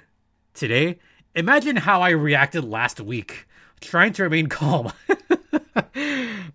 today, 0.54 0.98
imagine 1.34 1.76
how 1.76 2.00
I 2.00 2.10
reacted 2.10 2.64
last 2.64 3.00
week, 3.00 3.46
trying 3.80 4.12
to 4.14 4.22
remain 4.22 4.46
calm. 4.48 4.92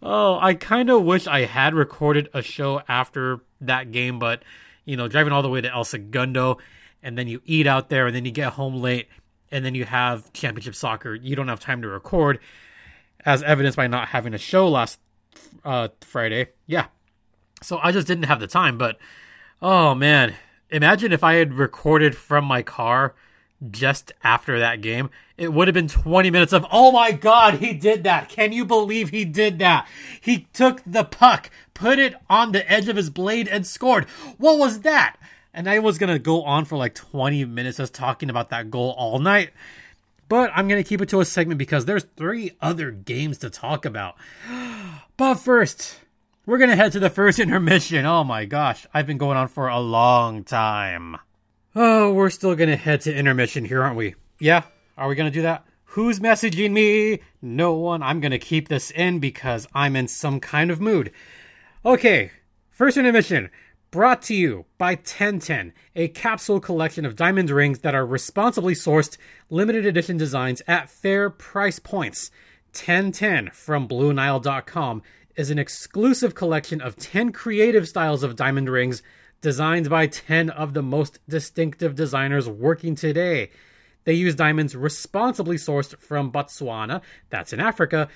oh, 0.01 0.39
I 0.41 0.55
kind 0.55 0.89
of 0.89 1.03
wish 1.03 1.27
I 1.27 1.41
had 1.41 1.75
recorded 1.75 2.29
a 2.33 2.41
show 2.41 2.81
after 2.87 3.41
that 3.61 3.91
game, 3.91 4.17
but 4.17 4.43
you 4.85 4.97
know, 4.97 5.07
driving 5.07 5.33
all 5.33 5.43
the 5.43 5.49
way 5.49 5.61
to 5.61 5.71
El 5.71 5.83
Segundo, 5.83 6.57
and 7.03 7.15
then 7.15 7.27
you 7.27 7.41
eat 7.45 7.67
out 7.67 7.89
there, 7.89 8.07
and 8.07 8.15
then 8.15 8.25
you 8.25 8.31
get 8.31 8.53
home 8.53 8.81
late, 8.81 9.07
and 9.51 9.63
then 9.63 9.75
you 9.75 9.85
have 9.85 10.33
championship 10.33 10.73
soccer. 10.73 11.13
You 11.13 11.35
don't 11.35 11.47
have 11.47 11.59
time 11.59 11.83
to 11.83 11.87
record, 11.87 12.39
as 13.23 13.43
evidenced 13.43 13.75
by 13.75 13.85
not 13.85 14.07
having 14.07 14.33
a 14.33 14.39
show 14.39 14.67
last 14.67 14.99
uh, 15.63 15.89
Friday. 16.01 16.47
Yeah, 16.65 16.87
so 17.61 17.79
I 17.83 17.91
just 17.91 18.07
didn't 18.07 18.23
have 18.23 18.39
the 18.39 18.47
time. 18.47 18.79
But 18.79 18.97
oh 19.61 19.95
man, 19.95 20.35
imagine 20.69 21.11
if 21.11 21.23
I 21.23 21.35
had 21.35 21.53
recorded 21.53 22.15
from 22.15 22.45
my 22.45 22.61
car 22.61 23.13
just 23.69 24.11
after 24.23 24.59
that 24.59 24.81
game, 24.81 25.09
it 25.37 25.53
would 25.53 25.67
have 25.67 25.73
been 25.73 25.87
20 25.87 26.29
minutes 26.29 26.53
of, 26.53 26.65
oh 26.71 26.91
my 26.91 27.11
God, 27.11 27.55
he 27.55 27.73
did 27.73 28.03
that. 28.03 28.29
Can 28.29 28.51
you 28.51 28.65
believe 28.65 29.09
he 29.09 29.25
did 29.25 29.59
that? 29.59 29.87
He 30.21 30.47
took 30.53 30.81
the 30.85 31.03
puck, 31.03 31.49
put 31.73 31.99
it 31.99 32.15
on 32.29 32.51
the 32.51 32.69
edge 32.71 32.87
of 32.87 32.95
his 32.95 33.09
blade, 33.09 33.47
and 33.47 33.65
scored. 33.65 34.05
What 34.37 34.57
was 34.57 34.81
that? 34.81 35.17
And 35.53 35.69
I 35.69 35.79
was 35.79 35.97
going 35.97 36.13
to 36.13 36.19
go 36.19 36.43
on 36.43 36.65
for 36.65 36.77
like 36.77 36.95
20 36.95 37.45
minutes 37.45 37.77
just 37.77 37.93
talking 37.93 38.29
about 38.29 38.49
that 38.49 38.71
goal 38.71 38.93
all 38.97 39.19
night. 39.19 39.51
But 40.29 40.51
I'm 40.53 40.67
going 40.67 40.81
to 40.81 40.87
keep 40.87 41.01
it 41.01 41.09
to 41.09 41.21
a 41.21 41.25
segment 41.25 41.57
because 41.57 41.85
there's 41.85 42.05
three 42.15 42.51
other 42.61 42.91
games 42.91 43.39
to 43.39 43.49
talk 43.49 43.85
about. 43.85 44.15
But 45.17 45.35
first, 45.35 45.99
we're 46.49 46.57
going 46.57 46.71
to 46.71 46.75
head 46.75 46.91
to 46.93 46.99
the 46.99 47.11
first 47.11 47.37
intermission. 47.37 48.07
Oh 48.07 48.23
my 48.23 48.45
gosh, 48.45 48.87
I've 48.91 49.05
been 49.05 49.19
going 49.19 49.37
on 49.37 49.49
for 49.49 49.67
a 49.67 49.79
long 49.79 50.43
time. 50.43 51.15
Oh, 51.75 52.11
we're 52.11 52.31
still 52.31 52.55
gonna 52.55 52.75
head 52.75 53.01
to 53.01 53.15
intermission 53.15 53.63
here, 53.65 53.83
aren't 53.83 53.95
we? 53.95 54.15
Yeah? 54.39 54.63
Are 54.97 55.07
we 55.07 55.13
gonna 55.13 55.29
do 55.29 55.43
that? 55.43 55.63
Who's 55.83 56.19
messaging 56.19 56.71
me? 56.71 57.19
No 57.39 57.73
one. 57.73 58.01
I'm 58.01 58.19
gonna 58.19 58.39
keep 58.39 58.67
this 58.67 58.89
in 58.89 59.19
because 59.19 59.67
I'm 59.75 59.95
in 59.95 60.07
some 60.07 60.39
kind 60.39 60.71
of 60.71 60.81
mood. 60.81 61.11
Okay, 61.85 62.31
first 62.71 62.97
intermission 62.97 63.51
brought 63.91 64.23
to 64.23 64.33
you 64.33 64.65
by 64.79 64.93
1010, 64.93 65.71
a 65.95 66.07
capsule 66.07 66.59
collection 66.59 67.05
of 67.05 67.15
diamond 67.15 67.51
rings 67.51 67.79
that 67.79 67.93
are 67.93 68.05
responsibly 68.05 68.73
sourced, 68.73 69.17
limited 69.51 69.85
edition 69.85 70.17
designs 70.17 70.63
at 70.67 70.89
fair 70.89 71.29
price 71.29 71.77
points. 71.77 72.31
1010 72.73 73.51
from 73.51 73.87
BlueNile.com 73.87 75.03
is 75.39 75.50
an 75.50 75.58
exclusive 75.58 76.36
collection 76.36 76.81
of 76.81 76.98
10 76.98 77.31
creative 77.31 77.88
styles 77.88 78.24
of 78.24 78.36
diamond 78.36 78.67
rings 78.67 79.01
designed 79.39 79.89
by 79.89 80.05
10 80.05 80.50
of 80.50 80.74
the 80.74 80.84
most 80.84 81.17
distinctive 81.29 81.96
designers 81.96 82.50
working 82.50 82.93
today. 82.93 83.50
They 84.03 84.15
use 84.15 84.36
diamonds 84.36 84.75
responsibly 84.75 85.55
sourced 85.55 85.98
from 85.98 86.29
Botswana, 86.29 87.01
that's 87.29 87.53
in 87.53 87.62
Africa, 87.62 88.10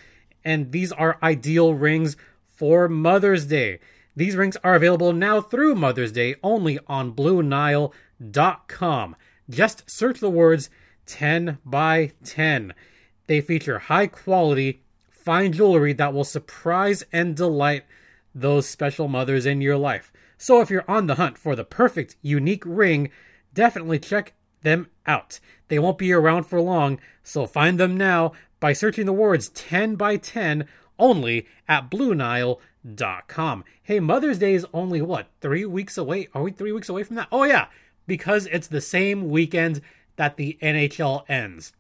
and 0.43 0.73
these 0.73 0.91
are 0.91 1.17
ideal 1.23 1.73
rings 1.73 2.17
for 2.45 2.89
Mother's 2.89 3.45
Day. 3.45 3.79
These 4.17 4.35
rings 4.35 4.57
are 4.61 4.75
available 4.75 5.13
now 5.13 5.39
through 5.39 5.75
Mother's 5.75 6.11
Day 6.11 6.35
only 6.43 6.77
on 6.87 7.13
BlueNile.com. 7.13 9.15
Just 9.49 9.89
search 9.89 10.19
the 10.19 10.29
words 10.29 10.69
10 11.05 11.59
by 11.63 12.11
10. 12.25 12.73
They 13.27 13.39
feature 13.39 13.79
high 13.79 14.07
quality, 14.07 14.82
fine 15.23 15.53
jewelry 15.53 15.93
that 15.93 16.13
will 16.13 16.23
surprise 16.23 17.03
and 17.11 17.35
delight 17.35 17.83
those 18.35 18.67
special 18.67 19.07
mothers 19.07 19.45
in 19.45 19.61
your 19.61 19.77
life. 19.77 20.11
So 20.37 20.61
if 20.61 20.69
you're 20.69 20.89
on 20.89 21.07
the 21.07 21.15
hunt 21.15 21.37
for 21.37 21.55
the 21.55 21.63
perfect, 21.63 22.15
unique 22.21 22.63
ring, 22.65 23.09
definitely 23.53 23.99
check 23.99 24.33
them 24.61 24.87
out. 25.05 25.39
They 25.67 25.79
won't 25.79 25.97
be 25.97 26.11
around 26.11 26.43
for 26.43 26.59
long, 26.59 26.99
so 27.23 27.45
find 27.45 27.79
them 27.79 27.95
now 27.95 28.33
by 28.59 28.73
searching 28.73 29.05
the 29.05 29.13
words 29.13 29.49
10 29.49 29.95
by 29.95 30.17
10 30.17 30.67
only 30.99 31.47
at 31.67 31.89
BlueNile.com. 31.89 33.63
Hey, 33.81 33.99
Mother's 33.99 34.39
Day 34.39 34.53
is 34.53 34.65
only 34.73 35.01
what, 35.01 35.27
three 35.41 35.65
weeks 35.65 35.97
away? 35.97 36.27
Are 36.33 36.43
we 36.43 36.51
three 36.51 36.71
weeks 36.71 36.89
away 36.89 37.03
from 37.03 37.15
that? 37.17 37.27
Oh, 37.31 37.43
yeah, 37.43 37.67
because 38.07 38.47
it's 38.47 38.67
the 38.67 38.81
same 38.81 39.29
weekend 39.29 39.81
that 40.15 40.37
the 40.37 40.57
NHL 40.61 41.23
ends. 41.29 41.73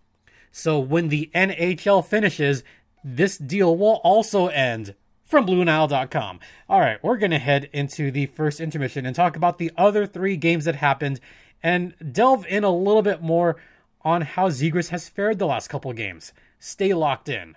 So 0.51 0.79
when 0.79 1.09
the 1.09 1.31
NHL 1.33 2.05
finishes, 2.05 2.63
this 3.03 3.37
deal 3.37 3.75
will 3.75 4.01
also 4.03 4.47
end 4.47 4.95
from 5.23 5.45
BlueNile.com. 5.47 6.39
All 6.69 6.79
right, 6.79 7.03
we're 7.03 7.17
going 7.17 7.31
to 7.31 7.39
head 7.39 7.69
into 7.73 8.11
the 8.11 8.27
first 8.27 8.59
intermission 8.59 9.05
and 9.05 9.15
talk 9.15 9.35
about 9.35 9.57
the 9.57 9.71
other 9.77 10.05
three 10.05 10.37
games 10.37 10.65
that 10.65 10.75
happened 10.75 11.19
and 11.61 11.95
delve 12.11 12.45
in 12.47 12.63
a 12.63 12.69
little 12.69 13.01
bit 13.01 13.21
more 13.21 13.55
on 14.01 14.21
how 14.21 14.49
Zegras 14.49 14.89
has 14.89 15.09
fared 15.09 15.39
the 15.39 15.47
last 15.47 15.69
couple 15.69 15.91
games. 15.93 16.33
Stay 16.59 16.93
locked 16.93 17.29
in. 17.29 17.55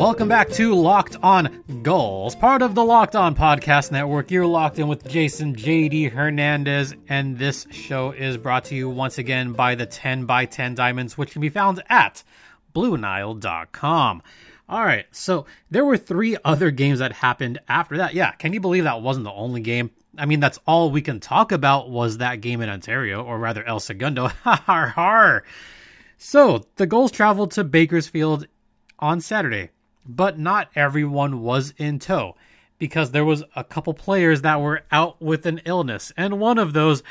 Welcome 0.00 0.28
back 0.28 0.48
to 0.52 0.74
Locked 0.74 1.18
On 1.22 1.62
Gulls, 1.82 2.34
part 2.34 2.62
of 2.62 2.74
the 2.74 2.82
Locked 2.82 3.14
On 3.14 3.34
Podcast 3.34 3.92
Network. 3.92 4.30
You're 4.30 4.46
locked 4.46 4.78
in 4.78 4.88
with 4.88 5.06
Jason 5.06 5.54
JD 5.54 6.12
Hernandez, 6.12 6.94
and 7.10 7.36
this 7.38 7.66
show 7.70 8.12
is 8.12 8.38
brought 8.38 8.64
to 8.64 8.74
you 8.74 8.88
once 8.88 9.18
again 9.18 9.52
by 9.52 9.74
the 9.74 9.84
10 9.84 10.24
by 10.24 10.46
10 10.46 10.74
diamonds, 10.74 11.18
which 11.18 11.32
can 11.32 11.42
be 11.42 11.50
found 11.50 11.82
at 11.90 12.24
BlueNile.com. 12.74 14.22
All 14.70 14.82
right, 14.82 15.04
so 15.10 15.44
there 15.70 15.84
were 15.84 15.98
three 15.98 16.38
other 16.46 16.70
games 16.70 17.00
that 17.00 17.12
happened 17.12 17.58
after 17.68 17.98
that. 17.98 18.14
Yeah, 18.14 18.32
can 18.32 18.54
you 18.54 18.60
believe 18.60 18.84
that 18.84 19.02
wasn't 19.02 19.24
the 19.24 19.32
only 19.32 19.60
game? 19.60 19.90
I 20.16 20.24
mean, 20.24 20.40
that's 20.40 20.58
all 20.66 20.90
we 20.90 21.02
can 21.02 21.20
talk 21.20 21.52
about 21.52 21.90
was 21.90 22.16
that 22.16 22.40
game 22.40 22.62
in 22.62 22.70
Ontario, 22.70 23.22
or 23.22 23.38
rather 23.38 23.62
El 23.64 23.80
Segundo. 23.80 24.28
Ha 24.44 24.62
ha 24.64 24.92
ha. 24.96 25.40
So 26.16 26.64
the 26.76 26.86
Gulls 26.86 27.12
traveled 27.12 27.50
to 27.50 27.64
Bakersfield 27.64 28.46
on 28.98 29.20
Saturday 29.20 29.68
but 30.16 30.38
not 30.38 30.70
everyone 30.74 31.42
was 31.42 31.74
in 31.76 31.98
tow 31.98 32.36
because 32.78 33.10
there 33.10 33.24
was 33.24 33.44
a 33.54 33.62
couple 33.62 33.94
players 33.94 34.42
that 34.42 34.60
were 34.60 34.82
out 34.90 35.20
with 35.20 35.44
an 35.46 35.60
illness, 35.64 36.12
and 36.16 36.40
one 36.40 36.58
of 36.58 36.72
those 36.72 37.02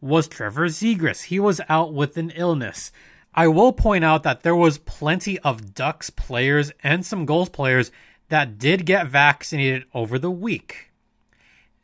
was 0.00 0.28
Trevor 0.28 0.66
Zegras. 0.66 1.24
He 1.24 1.40
was 1.40 1.60
out 1.68 1.94
with 1.94 2.16
an 2.16 2.30
illness. 2.30 2.92
I 3.34 3.48
will 3.48 3.72
point 3.72 4.04
out 4.04 4.24
that 4.24 4.42
there 4.42 4.56
was 4.56 4.78
plenty 4.78 5.38
of 5.40 5.74
Ducks 5.74 6.10
players 6.10 6.72
and 6.82 7.06
some 7.06 7.26
Gulls 7.26 7.48
players 7.48 7.92
that 8.28 8.58
did 8.58 8.84
get 8.84 9.06
vaccinated 9.06 9.84
over 9.94 10.18
the 10.18 10.30
week. 10.30 10.90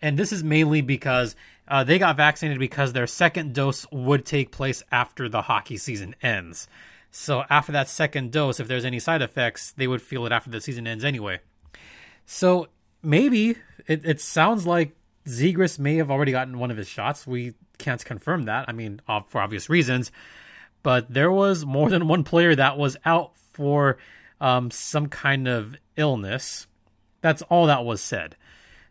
And 0.03 0.19
this 0.19 0.33
is 0.33 0.45
mainly 0.45 0.81
because 0.81 1.37
uh, 1.67 1.85
they 1.85 1.99
got 1.99 2.17
vaccinated 2.17 2.59
because 2.59 2.93
their 2.93 3.07
second 3.07 3.55
dose 3.55 3.87
would 3.91 4.27
take 4.27 4.51
place 4.51 4.83
after 4.91 5.29
the 5.29 5.43
hockey 5.43 5.77
season 5.77 6.15
ends. 6.23 6.69
So 7.17 7.45
after 7.49 7.71
that 7.71 7.89
second 7.89 8.33
dose, 8.33 8.59
if 8.59 8.67
there's 8.67 8.85
any 8.85 8.99
side 8.99 9.23
effects, 9.23 9.71
they 9.71 9.87
would 9.87 10.03
feel 10.03 10.27
it 10.27 10.33
after 10.33 10.51
the 10.51 10.61
season 10.61 10.85
ends 10.89 11.05
anyway. 11.05 11.39
So 12.27 12.67
maybe 13.05 13.51
it, 13.87 14.05
it 14.05 14.21
sounds 14.21 14.67
like 14.67 14.97
Zegras 15.25 15.79
may 15.79 15.95
have 15.99 16.11
already 16.11 16.33
gotten 16.33 16.59
one 16.59 16.73
of 16.73 16.77
his 16.77 16.89
shots. 16.89 17.25
We 17.25 17.55
can't 17.79 18.05
confirm 18.05 18.47
that. 18.47 18.65
I 18.69 18.73
mean, 18.73 19.01
for 19.29 19.41
obvious 19.41 19.71
reasons. 19.71 20.11
But 20.83 21.09
there 21.09 21.31
was 21.31 21.65
more 21.65 21.89
than 21.89 22.09
one 22.09 22.25
player 22.25 22.57
that 22.57 22.77
was 22.77 22.97
out 23.05 23.39
for 23.53 23.97
um, 24.41 24.73
some 24.73 25.07
kind 25.07 25.47
of 25.47 25.77
illness. 25.97 26.67
That's 27.21 27.43
all 27.43 27.67
that 27.67 27.85
was 27.85 28.01
said. 28.01 28.35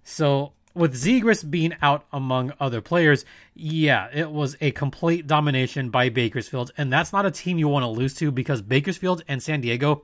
So 0.06 0.54
with 0.76 0.96
Zegras 0.96 1.50
being 1.50 1.74
out 1.82 2.06
among 2.12 2.54
other 2.60 2.82
players, 2.82 3.26
yeah, 3.54 4.10
it 4.14 4.32
was 4.32 4.58
a 4.60 4.72
complete 4.72 5.28
domination 5.28 5.90
by 5.90 6.10
Bakersfield, 6.10 6.72
and 6.78 6.92
that's 6.92 7.14
not 7.14 7.26
a 7.26 7.32
team 7.32 7.58
you 7.58 7.68
want 7.68 7.84
to 7.84 7.88
lose 7.88 8.16
to 8.16 8.32
because 8.32 8.62
Bakersfield 8.62 9.24
and 9.28 9.42
San 9.42 9.62
Diego 9.62 10.04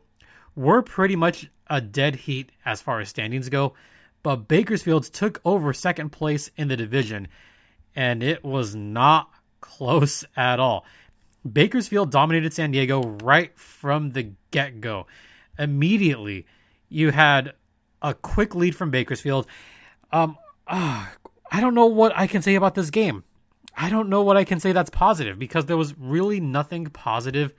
were 0.56 0.82
pretty 0.82 1.16
much 1.16 1.50
a 1.68 1.82
dead 1.82 2.16
heat 2.16 2.52
as 2.66 2.82
far 2.82 3.00
as 3.00 3.10
standings 3.10 3.50
go, 3.50 3.74
but 4.22 4.48
Bakersfield 4.48 5.06
took 5.06 5.42
over 5.44 5.74
second 5.74 6.12
place 6.12 6.52
in 6.56 6.68
the 6.68 6.78
division, 6.78 7.28
and 7.96 8.22
it 8.22 8.44
was 8.44 8.76
not 8.76 9.30
close 9.62 10.24
at 10.36 10.60
all. 10.60 10.86
Bakersfield 11.52 12.12
dominated 12.12 12.54
San 12.54 12.72
Diego 12.72 13.02
right 13.24 13.58
from 13.58 14.12
the 14.12 14.32
get 14.52 14.82
go. 14.82 15.08
Immediately, 15.58 16.46
you 16.90 17.12
had 17.12 17.54
a 18.02 18.14
quick 18.14 18.56
lead 18.56 18.76
from 18.76 18.92
Bakersfield. 18.92 19.48
Um, 20.12 20.38
uh, 20.70 21.06
I 21.52 21.60
don't 21.60 21.74
know 21.74 21.88
what 21.88 22.14
I 22.16 22.28
can 22.28 22.42
say 22.42 22.56
about 22.56 22.76
this 22.76 22.90
game. 22.90 23.24
I 23.76 23.90
don't 23.90 24.10
know 24.10 24.22
what 24.22 24.38
I 24.38 24.44
can 24.44 24.60
say 24.60 24.72
that's 24.72 24.90
positive 24.90 25.40
because 25.40 25.66
there 25.66 25.78
was 25.78 25.98
really 25.98 26.40
nothing 26.40 26.86
positive 26.88 27.54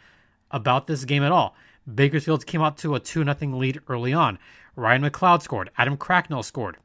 about 0.50 0.86
this 0.86 1.04
game 1.04 1.22
at 1.22 1.32
all. 1.32 1.54
Bakersfield 1.92 2.46
came 2.46 2.62
out 2.62 2.76
to 2.78 2.94
a 2.94 3.00
2 3.00 3.24
0 3.24 3.56
lead 3.56 3.80
early 3.88 4.12
on. 4.12 4.38
Ryan 4.76 5.02
McLeod 5.02 5.42
scored. 5.42 5.70
Adam 5.76 5.96
Cracknell 5.96 6.42
scored. 6.42 6.76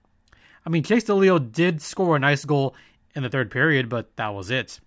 I 0.66 0.70
mean, 0.70 0.84
Chase 0.84 1.04
DeLeo 1.04 1.52
did 1.52 1.82
score 1.82 2.16
a 2.16 2.20
nice 2.20 2.44
goal 2.44 2.76
in 3.14 3.24
the 3.24 3.30
third 3.30 3.52
period, 3.52 3.88
but 3.88 4.16
that 4.16 4.34
was 4.34 4.50
it. 4.50 4.80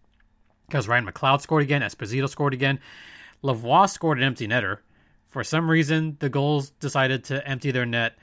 Because 0.66 0.88
Ryan 0.88 1.06
McLeod 1.06 1.40
scored 1.40 1.62
again, 1.62 1.82
Esposito 1.82 2.28
scored 2.28 2.52
again. 2.52 2.80
Lavoie 3.44 3.88
scored 3.88 4.18
an 4.18 4.24
empty 4.24 4.48
netter. 4.48 4.78
For 5.28 5.44
some 5.44 5.70
reason, 5.70 6.16
the 6.20 6.28
Gulls 6.28 6.70
decided 6.70 7.22
to 7.24 7.46
empty 7.46 7.70
their 7.70 7.86
net 7.86 8.14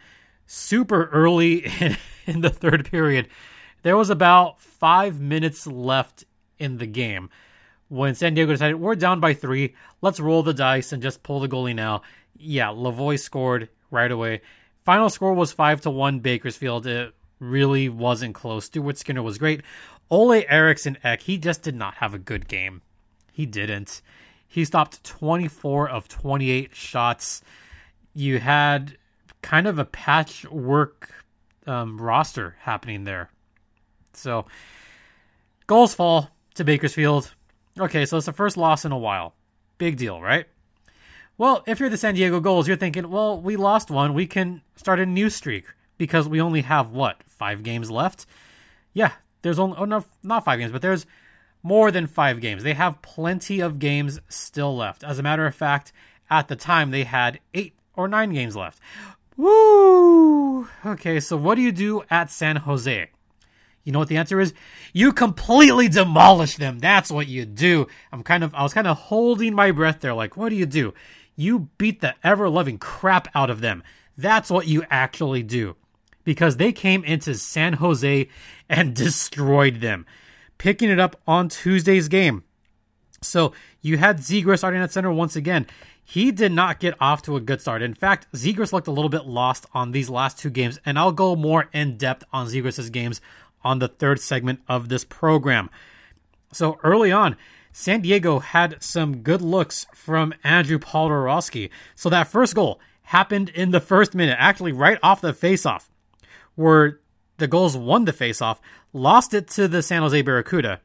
super 0.45 1.05
early 1.05 1.65
in, 1.79 1.97
in 2.25 2.41
the 2.41 2.49
third 2.49 2.89
period. 2.89 3.29
There 3.83 3.97
was 3.97 4.09
about 4.09 4.61
five 4.61 5.19
minutes 5.19 5.67
left 5.67 6.25
in 6.57 6.77
the 6.77 6.87
game 6.87 7.29
when 7.87 8.15
San 8.15 8.33
Diego 8.33 8.51
decided 8.51 8.75
we're 8.75 8.95
down 8.95 9.19
by 9.19 9.33
three, 9.33 9.75
let's 10.01 10.19
roll 10.19 10.43
the 10.43 10.53
dice 10.53 10.91
and 10.91 11.03
just 11.03 11.23
pull 11.23 11.39
the 11.39 11.47
goalie 11.47 11.75
now. 11.75 12.01
Yeah, 12.37 12.67
Lavoie 12.67 13.19
scored 13.19 13.69
right 13.91 14.11
away. 14.11 14.41
Final 14.83 15.09
score 15.09 15.33
was 15.33 15.51
five 15.51 15.81
to 15.81 15.89
one 15.89 16.19
Bakersfield. 16.19 16.87
It 16.87 17.13
really 17.39 17.89
wasn't 17.89 18.35
close. 18.35 18.65
Stuart 18.65 18.97
Skinner 18.97 19.23
was 19.23 19.37
great. 19.37 19.61
Olle 20.09 20.43
Eriksson 20.47 20.97
Ek, 21.03 21.21
he 21.21 21.37
just 21.37 21.63
did 21.63 21.75
not 21.75 21.95
have 21.95 22.13
a 22.13 22.19
good 22.19 22.47
game. 22.47 22.81
He 23.31 23.45
didn't. 23.45 24.01
He 24.47 24.65
stopped 24.65 25.03
24 25.03 25.89
of 25.89 26.07
28 26.07 26.75
shots. 26.75 27.41
You 28.13 28.39
had 28.39 28.97
kind 29.45 29.67
of 29.67 29.77
a 29.77 29.85
patchwork 29.85 31.07
um, 31.67 32.01
roster 32.01 32.55
happening 32.61 33.03
there. 33.03 33.29
So, 34.13 34.47
goals 35.67 35.93
fall 35.93 36.31
to 36.55 36.63
Bakersfield. 36.63 37.31
Okay, 37.79 38.07
so 38.07 38.17
it's 38.17 38.25
the 38.25 38.33
first 38.33 38.57
loss 38.57 38.85
in 38.85 38.91
a 38.91 38.97
while. 38.97 39.35
Big 39.77 39.97
deal, 39.97 40.19
right? 40.19 40.47
Well, 41.37 41.63
if 41.67 41.79
you're 41.79 41.89
the 41.89 41.97
San 41.97 42.15
Diego 42.15 42.39
Gulls, 42.39 42.67
you're 42.67 42.75
thinking, 42.75 43.11
well, 43.11 43.39
we 43.39 43.55
lost 43.55 43.91
one. 43.91 44.15
We 44.15 44.25
can 44.25 44.63
start 44.77 44.99
a 44.99 45.05
new 45.05 45.29
streak 45.29 45.65
because 45.99 46.27
we 46.27 46.41
only 46.41 46.61
have, 46.61 46.89
what, 46.89 47.21
five 47.27 47.61
games 47.61 47.91
left? 47.91 48.25
Yeah, 48.93 49.11
there's 49.43 49.59
only, 49.59 49.77
oh, 49.77 49.85
no, 49.85 50.03
not 50.23 50.43
five 50.43 50.57
games, 50.57 50.71
but 50.71 50.81
there's 50.81 51.05
more 51.61 51.91
than 51.91 52.07
five 52.07 52.41
games. 52.41 52.63
They 52.63 52.73
have 52.73 53.01
plenty 53.03 53.59
of 53.59 53.77
games 53.77 54.19
still 54.27 54.75
left. 54.75 55.03
As 55.03 55.19
a 55.19 55.23
matter 55.23 55.45
of 55.45 55.53
fact, 55.53 55.93
at 56.31 56.47
the 56.47 56.55
time, 56.55 56.89
they 56.89 57.03
had 57.03 57.39
eight 57.53 57.75
or 57.93 58.07
nine 58.07 58.33
games 58.33 58.55
left. 58.55 58.79
Woo! 59.37 60.67
Okay, 60.85 61.19
so 61.19 61.35
what 61.35 61.55
do 61.55 61.61
you 61.61 61.71
do 61.71 62.03
at 62.09 62.31
San 62.31 62.55
Jose? 62.55 63.09
You 63.83 63.91
know 63.91 63.99
what 63.99 64.07
the 64.07 64.17
answer 64.17 64.39
is? 64.39 64.53
You 64.93 65.13
completely 65.13 65.87
demolish 65.87 66.55
them. 66.55 66.79
That's 66.79 67.11
what 67.11 67.27
you 67.27 67.45
do. 67.45 67.87
I'm 68.11 68.23
kind 68.23 68.43
of 68.43 68.53
I 68.55 68.63
was 68.63 68.73
kind 68.73 68.87
of 68.87 68.97
holding 68.97 69.53
my 69.53 69.71
breath 69.71 69.99
there 70.01 70.13
like 70.13 70.35
what 70.35 70.49
do 70.49 70.55
you 70.55 70.65
do? 70.65 70.93
You 71.35 71.69
beat 71.77 72.01
the 72.01 72.15
ever-loving 72.23 72.79
crap 72.79 73.27
out 73.35 73.49
of 73.49 73.61
them. 73.61 73.83
That's 74.17 74.49
what 74.49 74.67
you 74.67 74.83
actually 74.89 75.43
do. 75.43 75.75
Because 76.23 76.57
they 76.57 76.71
came 76.71 77.03
into 77.03 77.35
San 77.35 77.73
Jose 77.73 78.27
and 78.69 78.95
destroyed 78.95 79.81
them, 79.81 80.05
picking 80.57 80.89
it 80.89 80.99
up 80.99 81.19
on 81.27 81.49
Tuesday's 81.49 82.07
game. 82.07 82.43
So 83.21 83.53
you 83.81 83.97
had 83.97 84.19
Zegras 84.19 84.59
starting 84.59 84.81
at 84.81 84.91
center 84.91 85.11
once 85.11 85.35
again. 85.35 85.67
He 86.07 86.31
did 86.31 86.51
not 86.51 86.79
get 86.79 86.93
off 87.01 87.23
to 87.23 87.35
a 87.35 87.41
good 87.41 87.59
start. 87.59 87.81
In 87.81 87.95
fact, 87.95 88.31
Zegras 88.31 88.71
looked 88.71 88.87
a 88.87 88.91
little 88.91 89.09
bit 89.09 89.25
lost 89.25 89.65
on 89.73 89.91
these 89.91 90.09
last 90.09 90.37
two 90.37 90.51
games, 90.51 90.79
and 90.85 90.99
I'll 90.99 91.11
go 91.11 91.35
more 91.35 91.67
in 91.73 91.97
depth 91.97 92.23
on 92.31 92.47
Zegras' 92.47 92.91
games 92.91 93.21
on 93.63 93.79
the 93.79 93.87
third 93.87 94.21
segment 94.21 94.59
of 94.69 94.87
this 94.87 95.03
program. 95.03 95.69
So 96.53 96.77
early 96.83 97.11
on, 97.11 97.35
San 97.73 98.01
Diego 98.01 98.37
had 98.39 98.81
some 98.81 99.17
good 99.17 99.41
looks 99.41 99.87
from 99.95 100.33
Andrew 100.43 100.77
Poturalski. 100.77 101.71
So 101.95 102.09
that 102.09 102.27
first 102.27 102.53
goal 102.53 102.79
happened 103.01 103.49
in 103.49 103.71
the 103.71 103.81
first 103.81 104.13
minute, 104.13 104.37
actually 104.39 104.71
right 104.71 104.99
off 105.01 105.21
the 105.21 105.33
faceoff, 105.33 105.89
where 106.53 106.99
the 107.37 107.47
Gulls 107.47 107.75
won 107.75 108.05
the 108.05 108.13
faceoff, 108.13 108.59
lost 108.93 109.33
it 109.33 109.47
to 109.49 109.67
the 109.67 109.81
San 109.81 110.03
Jose 110.03 110.21
Barracuda. 110.21 110.81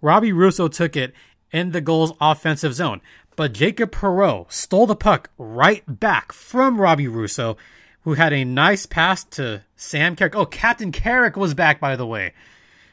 Robbie 0.00 0.32
Russo 0.32 0.66
took 0.66 0.96
it 0.96 1.12
in 1.52 1.70
the 1.70 1.80
goal's 1.80 2.12
offensive 2.20 2.74
zone, 2.74 3.00
but 3.36 3.52
Jacob 3.52 3.92
Perreault 3.92 4.52
stole 4.52 4.86
the 4.86 4.96
puck 4.96 5.30
right 5.38 5.82
back 5.86 6.32
from 6.32 6.80
Robbie 6.80 7.08
Russo 7.08 7.56
who 8.02 8.14
had 8.14 8.32
a 8.32 8.44
nice 8.44 8.86
pass 8.86 9.24
to 9.24 9.62
Sam 9.76 10.16
Carrick. 10.16 10.34
Oh, 10.34 10.46
Captain 10.46 10.92
Carrick 10.92 11.36
was 11.36 11.54
back, 11.54 11.80
by 11.80 11.96
the 11.96 12.06
way. 12.06 12.32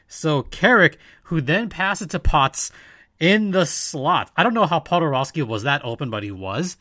So 0.08 0.42
Carrick, 0.42 0.98
who 1.24 1.40
then 1.40 1.68
passed 1.68 2.02
it 2.02 2.10
to 2.10 2.18
Potts 2.18 2.70
in 3.18 3.50
the 3.50 3.66
slot. 3.66 4.30
I 4.36 4.42
don't 4.42 4.54
know 4.54 4.66
how 4.66 4.80
Poturalski 4.80 5.42
was 5.42 5.64
that 5.64 5.84
open, 5.84 6.10
but 6.10 6.22
he 6.22 6.30
was. 6.30 6.76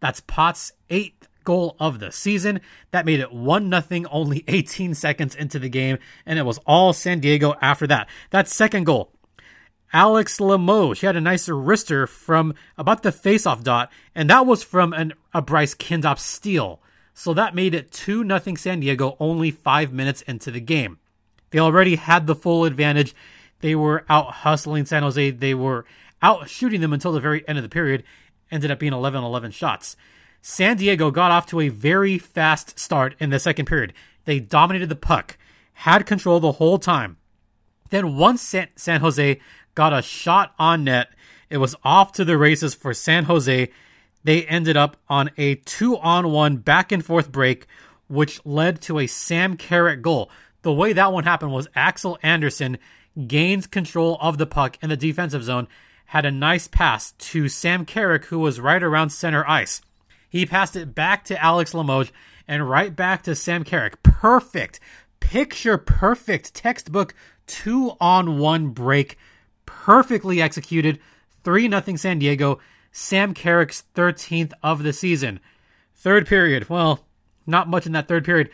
That's 0.00 0.20
Potts' 0.20 0.72
eighth 0.90 1.28
goal 1.44 1.76
of 1.78 2.00
the 2.00 2.10
season. 2.12 2.60
That 2.90 3.06
made 3.06 3.20
it 3.20 3.32
1 3.32 3.70
0 3.70 4.04
only 4.10 4.44
18 4.48 4.94
seconds 4.94 5.34
into 5.34 5.58
the 5.58 5.68
game, 5.68 5.98
and 6.24 6.38
it 6.38 6.44
was 6.44 6.58
all 6.66 6.92
San 6.92 7.20
Diego 7.20 7.54
after 7.60 7.86
that. 7.86 8.08
That 8.30 8.48
second 8.48 8.84
goal, 8.84 9.12
Alex 9.92 10.40
Limoges. 10.40 11.00
He 11.00 11.06
had 11.06 11.16
a 11.16 11.20
nice 11.20 11.48
wrister 11.48 12.08
from 12.08 12.54
about 12.76 13.02
the 13.02 13.10
faceoff 13.10 13.62
dot, 13.62 13.90
and 14.14 14.28
that 14.30 14.46
was 14.46 14.62
from 14.62 14.92
an, 14.92 15.14
a 15.32 15.42
Bryce 15.42 15.74
Kindopp 15.74 16.18
steal. 16.18 16.80
So 17.14 17.32
that 17.34 17.54
made 17.54 17.74
it 17.74 17.92
2 17.92 18.26
0 18.26 18.56
San 18.56 18.80
Diego 18.80 19.16
only 19.18 19.50
five 19.50 19.92
minutes 19.92 20.22
into 20.22 20.50
the 20.50 20.60
game. 20.60 20.98
They 21.50 21.58
already 21.58 21.96
had 21.96 22.26
the 22.26 22.34
full 22.34 22.64
advantage. 22.64 23.14
They 23.60 23.74
were 23.74 24.04
out 24.08 24.32
hustling 24.32 24.84
San 24.84 25.02
Jose. 25.02 25.30
They 25.30 25.54
were 25.54 25.86
out 26.20 26.48
shooting 26.50 26.80
them 26.80 26.92
until 26.92 27.12
the 27.12 27.20
very 27.20 27.46
end 27.48 27.58
of 27.58 27.62
the 27.62 27.70
period. 27.70 28.04
Ended 28.50 28.70
up 28.70 28.78
being 28.78 28.92
11 28.92 29.24
11 29.24 29.50
shots. 29.52 29.96
San 30.42 30.76
Diego 30.76 31.10
got 31.10 31.30
off 31.30 31.46
to 31.46 31.60
a 31.60 31.70
very 31.70 32.18
fast 32.18 32.78
start 32.78 33.16
in 33.18 33.30
the 33.30 33.38
second 33.38 33.64
period. 33.64 33.92
They 34.26 34.38
dominated 34.38 34.88
the 34.88 34.96
puck, 34.96 35.38
had 35.72 36.06
control 36.06 36.38
the 36.38 36.52
whole 36.52 36.78
time. 36.78 37.16
Then 37.90 38.16
once 38.16 38.54
San 38.76 39.00
Jose 39.00 39.40
got 39.76 39.92
a 39.92 40.02
shot 40.02 40.52
on 40.58 40.82
net, 40.82 41.10
it 41.48 41.58
was 41.58 41.76
off 41.84 42.10
to 42.12 42.24
the 42.24 42.36
races 42.36 42.74
for 42.74 42.92
San 42.92 43.24
Jose 43.26 43.70
they 44.26 44.44
ended 44.46 44.76
up 44.76 44.96
on 45.08 45.30
a 45.36 45.54
two 45.54 45.96
on 45.98 46.32
one 46.32 46.56
back 46.56 46.90
and 46.90 47.04
forth 47.04 47.30
break, 47.30 47.68
which 48.08 48.44
led 48.44 48.80
to 48.80 48.98
a 48.98 49.06
Sam 49.06 49.56
Carrick 49.56 50.02
goal. 50.02 50.32
The 50.62 50.72
way 50.72 50.92
that 50.94 51.12
one 51.12 51.22
happened 51.22 51.52
was 51.52 51.68
Axel 51.76 52.18
Andersson 52.24 52.78
gains 53.28 53.68
control 53.68 54.18
of 54.20 54.36
the 54.36 54.44
puck 54.44 54.78
in 54.82 54.88
the 54.90 54.96
defensive 54.96 55.44
zone, 55.44 55.68
had 56.06 56.26
a 56.26 56.32
nice 56.32 56.66
pass 56.66 57.12
to 57.12 57.48
Sam 57.48 57.84
Carrick, 57.84 58.24
who 58.24 58.40
was 58.40 58.58
right 58.58 58.82
around 58.82 59.10
center 59.10 59.48
ice. 59.48 59.80
He 60.28 60.44
passed 60.44 60.74
it 60.74 60.92
back 60.92 61.24
to 61.26 61.40
Alex 61.40 61.72
Limoges 61.72 62.12
and 62.48 62.68
right 62.68 62.96
back 62.96 63.22
to 63.22 63.36
Sam 63.36 63.62
Carrick. 63.62 64.02
Perfect, 64.02 64.80
picture 65.20 65.78
perfect 65.78 66.52
textbook 66.52 67.14
two 67.46 67.92
on 68.00 68.40
one 68.40 68.70
break. 68.70 69.16
Perfectly 69.66 70.40
executed. 70.40 70.98
3 71.44 71.68
0 71.68 71.96
San 71.96 72.18
Diego. 72.18 72.60
Sam 72.92 73.34
Carrick's 73.34 73.84
13th 73.94 74.52
of 74.62 74.82
the 74.82 74.92
season. 74.92 75.40
Third 75.94 76.26
period, 76.26 76.70
well, 76.70 77.04
not 77.46 77.68
much 77.68 77.84
in 77.84 77.92
that 77.92 78.08
third 78.08 78.24
period. 78.24 78.50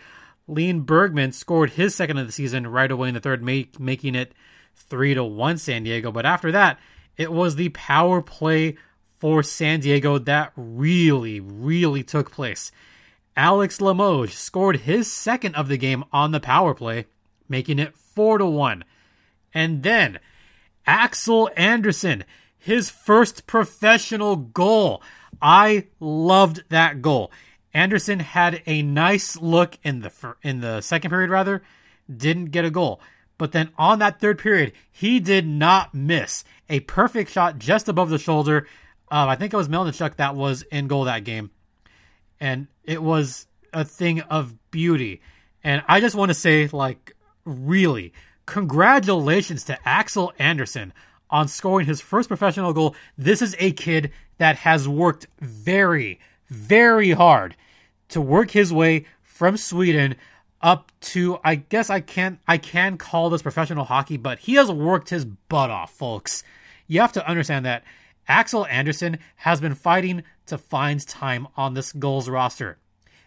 Lean 0.49 0.81
Bergman 0.81 1.33
scored 1.33 1.71
his 1.71 1.95
second 1.95 2.19
of 2.19 2.27
the 2.27 2.33
season 2.33 2.67
right 2.67 2.91
away 2.91 3.09
in 3.09 3.15
the 3.15 3.21
third, 3.21 3.43
make, 3.43 3.79
making 3.79 4.15
it 4.15 4.35
3 4.75 5.15
to 5.15 5.25
1 5.25 5.59
San 5.59 5.85
Diego. 5.85 6.11
But 6.11 6.27
after 6.27 6.51
that, 6.53 6.81
it 7.17 7.33
was 7.33 7.55
the 7.55 7.69
power 7.69 8.21
play 8.21 8.77
for 9.19 9.43
San 9.43 9.81
Diego 9.81 10.19
that 10.19 10.53
really, 10.57 11.39
really 11.39 12.03
took 12.03 12.33
place. 12.33 12.73
Alex 13.37 13.81
Limoges 13.81 14.35
scored 14.35 14.79
his 14.79 15.11
second 15.11 15.55
of 15.55 15.69
the 15.69 15.79
game 15.79 16.05
on 16.13 16.33
the 16.33 16.41
power 16.41 16.75
play, 16.75 17.07
making 17.49 17.79
it 17.79 17.97
4 17.97 18.39
to 18.39 18.47
1. 18.47 18.85
And 19.55 19.83
then 19.83 20.19
Axel 20.87 21.51
Andersson, 21.57 22.25
his 22.59 22.91
first 22.91 23.47
professional 23.47 24.37
goal. 24.37 25.03
I 25.41 25.87
loved 26.01 26.65
that 26.69 27.03
goal. 27.03 27.33
Andersson 27.75 28.21
had 28.21 28.63
a 28.67 28.83
nice 28.83 29.37
look 29.37 29.79
in 29.83 30.01
the 30.01 30.37
in 30.43 30.61
the 30.61 30.81
second 30.81 31.11
period 31.11 31.31
rather, 31.31 31.63
didn't 32.15 32.47
get 32.47 32.65
a 32.65 32.71
goal. 32.71 33.01
But 33.39 33.53
then 33.53 33.71
on 33.77 33.99
that 34.01 34.21
third 34.21 34.39
period, 34.39 34.73
he 34.91 35.19
did 35.19 35.47
not 35.47 35.95
miss. 35.95 36.45
A 36.69 36.81
perfect 36.81 37.31
shot 37.33 37.59
just 37.59 37.89
above 37.89 38.11
the 38.11 38.19
shoulder. 38.19 38.67
I 39.11 39.37
think 39.37 39.53
it 39.53 39.57
was 39.57 39.69
Melnichuk 39.69 40.17
that 40.17 40.37
was 40.37 40.63
in 40.63 40.87
goal 40.87 41.05
that 41.05 41.25
game. 41.25 41.51
and 42.43 42.67
it 42.83 43.01
was 43.01 43.47
a 43.73 43.85
thing 43.85 44.21
of 44.23 44.55
beauty. 44.73 45.23
And 45.63 45.83
I 45.87 46.01
just 46.01 46.17
want 46.17 46.31
to 46.31 46.35
say, 46.35 46.69
like, 46.73 47.15
really, 47.45 48.13
congratulations 48.47 49.65
to 49.65 49.79
Axel 49.89 50.33
Andersson 50.39 50.93
on 51.31 51.49
scoring 51.49 51.87
his 51.87 52.01
first 52.01 52.29
professional 52.29 52.73
goal. 52.73 52.95
This 53.17 53.43
is 53.43 53.57
a 53.59 53.73
kid 53.73 54.13
that 54.39 54.57
has 54.57 54.89
worked 54.89 55.27
very, 55.41 56.21
very 56.49 57.13
hard 57.13 57.57
to 58.09 58.21
work 58.21 58.51
his 58.51 58.73
way 58.73 59.07
from 59.23 59.57
Sweden 59.57 60.17
up 60.61 60.93
to 61.01 61.39
I 61.43 61.57
guess 61.57 61.91
I 61.91 62.01
can 62.01 62.39
I 62.47 62.57
can 62.59 62.97
call 62.97 63.31
this 63.31 63.43
professional 63.43 63.85
hockey, 63.85 64.17
but 64.17 64.39
he 64.39 64.55
has 64.55 64.71
worked 64.71 65.11
his 65.11 65.25
butt 65.25 65.71
off, 65.71 65.93
folks. 65.93 66.45
You 66.87 67.01
have 67.01 67.13
to 67.13 67.29
understand 67.29 67.65
that 67.67 67.83
Axel 68.29 68.67
Andersson 68.67 69.19
has 69.37 69.61
been 69.61 69.75
fighting 69.75 70.23
to 70.47 70.59
find 70.59 71.05
time 71.07 71.49
on 71.57 71.75
this 71.75 71.93
Gulls 71.93 72.29
roster. 72.29 72.79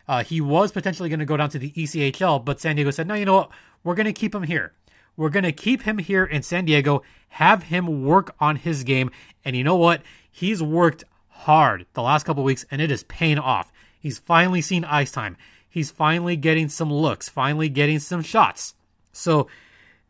Uh, 0.08 0.23
he 0.23 0.39
was 0.39 0.71
potentially 0.71 1.10
going 1.10 1.19
to 1.19 1.25
go 1.25 1.38
down 1.38 1.49
to 1.49 1.60
the 1.60 1.71
ECHL, 1.71 2.43
but 2.43 2.62
San 2.62 2.75
Diego 2.75 2.91
said, 2.91 3.08
no, 3.08 3.15
you 3.15 3.25
know 3.25 3.34
what? 3.34 3.51
We're 3.84 3.95
going 3.95 4.06
to 4.06 4.13
keep 4.13 4.34
him 4.34 4.43
here. 4.43 4.73
We're 5.17 5.30
going 5.30 5.43
to 5.43 5.51
keep 5.51 5.84
him 5.84 5.97
here 5.97 6.25
in 6.25 6.43
San 6.43 6.65
Diego, 6.65 7.04
have 7.30 7.63
him 7.63 8.04
work 8.04 8.36
on 8.39 8.56
his 8.56 8.84
game. 8.84 9.12
And 9.43 9.56
you 9.56 9.63
know 9.63 9.75
what? 9.75 10.01
He's 10.32 10.62
worked 10.62 11.04
hard 11.30 11.86
the 11.93 12.01
last 12.01 12.25
couple 12.25 12.43
weeks, 12.43 12.65
and 12.71 12.82
it 12.82 12.91
is 12.91 13.04
paying 13.04 13.39
off. 13.39 13.71
He's 13.99 14.19
finally 14.19 14.62
seen 14.62 14.84
ice 14.84 15.12
time. 15.12 15.38
He's 15.69 15.91
finally 15.91 16.36
getting 16.36 16.69
some 16.69 16.91
looks, 16.91 17.28
finally 17.28 17.69
getting 17.69 17.99
some 17.99 18.21
shots. 18.21 18.75
So 19.12 19.47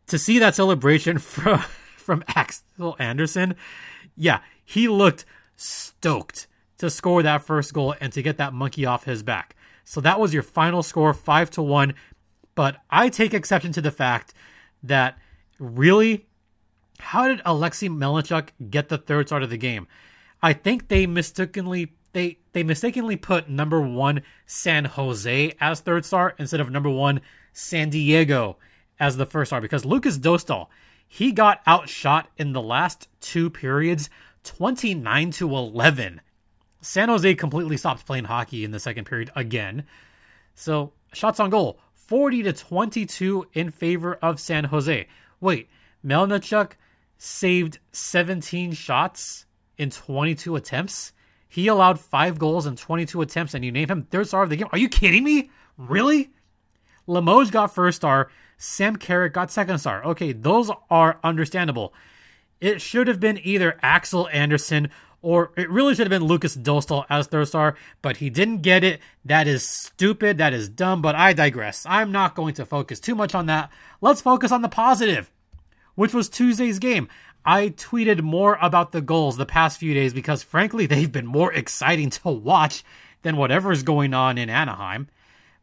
to 0.08 0.18
see 0.18 0.38
that 0.38 0.54
celebration 0.54 1.18
from 1.18 1.58
from 1.96 2.22
Axel 2.28 2.94
Andersson, 3.00 3.56
yeah, 4.16 4.40
he 4.64 4.86
looked 4.86 5.24
stoked 5.56 6.46
to 6.78 6.90
score 6.90 7.22
that 7.22 7.42
first 7.42 7.72
goal 7.72 7.94
and 8.00 8.12
to 8.12 8.22
get 8.22 8.36
that 8.36 8.52
monkey 8.52 8.86
off 8.86 9.04
his 9.04 9.22
back. 9.22 9.56
So 9.84 10.00
that 10.02 10.20
was 10.20 10.34
your 10.34 10.42
final 10.42 10.82
score, 10.82 11.14
five 11.14 11.50
to 11.52 11.62
one. 11.62 11.94
But 12.54 12.76
I 12.90 13.08
take 13.08 13.34
exception 13.34 13.72
to 13.72 13.80
the 13.80 13.90
fact 13.90 14.34
that 14.82 15.18
really, 15.58 16.26
how 16.98 17.28
did 17.28 17.42
Alexei 17.44 17.88
Melnichuk 17.88 18.48
get 18.70 18.88
the 18.88 18.98
third 18.98 19.28
start 19.28 19.42
of 19.42 19.50
the 19.50 19.56
game? 19.56 19.86
I 20.42 20.52
think 20.52 20.88
they 20.88 21.06
mistakenly 21.06 21.92
they 22.12 22.38
they 22.52 22.62
mistakenly 22.62 23.16
put 23.16 23.48
number 23.48 23.80
one 23.80 24.22
San 24.46 24.84
Jose 24.84 25.52
as 25.60 25.80
third 25.80 26.04
star 26.04 26.34
instead 26.38 26.60
of 26.60 26.70
number 26.70 26.90
one 26.90 27.20
San 27.52 27.90
Diego 27.90 28.56
as 28.98 29.16
the 29.16 29.26
first 29.26 29.50
star 29.50 29.60
because 29.60 29.84
Lukas 29.84 30.18
Dostal 30.18 30.68
he 31.08 31.32
got 31.32 31.60
outshot 31.66 32.28
in 32.36 32.52
the 32.52 32.62
last 32.62 33.08
two 33.20 33.50
periods 33.50 34.08
29 34.44 35.30
to 35.32 35.54
11 35.54 36.20
San 36.86 37.08
Jose 37.08 37.34
completely 37.34 37.76
stopped 37.76 38.06
playing 38.06 38.24
hockey 38.24 38.64
in 38.64 38.70
the 38.70 38.78
second 38.78 39.06
period 39.06 39.30
again. 39.34 39.84
So, 40.54 40.92
shots 41.12 41.40
on 41.40 41.50
goal 41.50 41.80
40 42.06 42.44
to 42.44 42.52
22 42.52 43.46
in 43.52 43.70
favor 43.70 44.14
of 44.22 44.40
San 44.40 44.64
Jose. 44.64 45.06
Wait, 45.40 45.68
Melnichuk 46.04 46.72
saved 47.18 47.78
17 47.92 48.72
shots 48.72 49.46
in 49.76 49.90
22 49.90 50.56
attempts? 50.56 51.12
He 51.48 51.68
allowed 51.68 51.98
five 51.98 52.38
goals 52.38 52.66
in 52.66 52.76
22 52.76 53.22
attempts, 53.22 53.54
and 53.54 53.64
you 53.64 53.72
name 53.72 53.88
him 53.88 54.02
third 54.04 54.28
star 54.28 54.42
of 54.42 54.50
the 54.50 54.56
game? 54.56 54.68
Are 54.72 54.78
you 54.78 54.88
kidding 54.88 55.24
me? 55.24 55.50
Really? 55.76 56.30
Limoges 57.06 57.50
got 57.50 57.74
first 57.74 57.96
star. 57.96 58.30
Sam 58.58 58.96
Carrick 58.96 59.32
got 59.32 59.50
second 59.50 59.78
star. 59.78 60.04
Okay, 60.04 60.32
those 60.32 60.70
are 60.90 61.18
understandable. 61.22 61.92
It 62.60 62.80
should 62.80 63.08
have 63.08 63.20
been 63.20 63.38
either 63.42 63.78
Axel 63.82 64.28
Andersson 64.28 64.90
or 65.22 65.52
it 65.56 65.70
really 65.70 65.94
should 65.94 66.10
have 66.10 66.20
been 66.20 66.28
Lukas 66.28 66.56
Dostal 66.56 67.04
as 67.10 67.26
third 67.26 67.48
star, 67.48 67.76
but 68.02 68.18
he 68.18 68.30
didn't 68.30 68.62
get 68.62 68.84
it. 68.84 69.00
That 69.24 69.48
is 69.48 69.68
stupid. 69.68 70.38
That 70.38 70.52
is 70.52 70.68
dumb, 70.68 71.02
but 71.02 71.14
I 71.14 71.32
digress. 71.32 71.84
I'm 71.88 72.12
not 72.12 72.34
going 72.34 72.54
to 72.54 72.66
focus 72.66 73.00
too 73.00 73.14
much 73.14 73.34
on 73.34 73.46
that. 73.46 73.70
Let's 74.00 74.20
focus 74.20 74.52
on 74.52 74.62
the 74.62 74.68
positive, 74.68 75.30
which 75.94 76.14
was 76.14 76.28
Tuesday's 76.28 76.78
game. 76.78 77.08
I 77.44 77.68
tweeted 77.70 78.22
more 78.22 78.58
about 78.60 78.92
the 78.92 79.00
Gulls 79.00 79.36
the 79.36 79.46
past 79.46 79.78
few 79.78 79.94
days 79.94 80.12
because, 80.12 80.42
frankly, 80.42 80.86
they've 80.86 81.10
been 81.10 81.26
more 81.26 81.52
exciting 81.52 82.10
to 82.10 82.28
watch 82.28 82.84
than 83.22 83.36
whatever 83.36 83.72
is 83.72 83.82
going 83.82 84.14
on 84.14 84.38
in 84.38 84.50
Anaheim. 84.50 85.08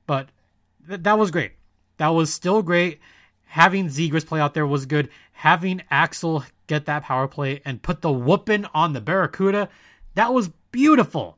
But 0.08 0.30
th- 0.88 1.02
that 1.04 1.18
was 1.18 1.32
great. 1.32 1.54
That 1.98 2.10
was 2.10 2.34
still 2.34 2.62
great. 2.62 3.00
Having 3.46 3.88
Zegras 3.90 4.26
play 4.26 4.40
out 4.40 4.54
there 4.54 4.66
was 4.66 4.86
good. 4.86 5.10
Having 5.34 5.84
Axel 5.92 6.44
get 6.68 6.86
that 6.86 7.04
power 7.04 7.28
play 7.28 7.62
and 7.66 7.82
put 7.82 8.02
the 8.02 8.12
whooping 8.12 8.66
on 8.74 8.94
the 8.94 9.02
Barracuda. 9.02 9.70
That 10.16 10.34
was 10.34 10.50
beautiful. 10.72 11.38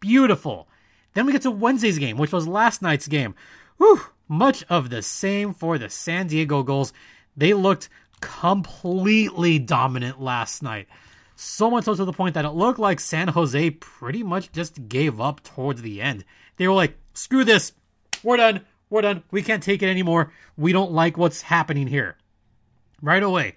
Beautiful. 0.00 0.68
Then 1.14 1.26
we 1.26 1.32
get 1.32 1.42
to 1.42 1.50
Wednesday's 1.50 1.98
game, 1.98 2.16
which 2.16 2.32
was 2.32 2.46
last 2.46 2.82
night's 2.82 3.08
game. 3.08 3.34
Whew, 3.78 4.00
much 4.28 4.64
of 4.68 4.90
the 4.90 5.02
same 5.02 5.54
for 5.54 5.78
the 5.78 5.90
San 5.90 6.26
Diego 6.26 6.62
Gulls. 6.62 6.92
They 7.36 7.54
looked 7.54 7.88
completely 8.20 9.58
dominant 9.58 10.20
last 10.20 10.62
night. 10.62 10.88
So 11.36 11.70
much 11.70 11.84
so 11.84 11.94
to 11.94 12.04
the 12.04 12.12
point 12.12 12.34
that 12.34 12.44
it 12.44 12.50
looked 12.50 12.80
like 12.80 12.98
San 12.98 13.28
Jose 13.28 13.70
pretty 13.70 14.22
much 14.22 14.50
just 14.50 14.88
gave 14.88 15.20
up 15.20 15.42
towards 15.44 15.82
the 15.82 16.02
end. 16.02 16.24
They 16.56 16.66
were 16.66 16.74
like, 16.74 16.96
screw 17.14 17.44
this. 17.44 17.72
We're 18.24 18.36
done. 18.38 18.62
We're 18.90 19.02
done. 19.02 19.22
We 19.30 19.42
can't 19.42 19.62
take 19.62 19.82
it 19.82 19.88
anymore. 19.88 20.32
We 20.56 20.72
don't 20.72 20.92
like 20.92 21.16
what's 21.16 21.42
happening 21.42 21.86
here. 21.86 22.16
Right 23.00 23.22
away, 23.22 23.54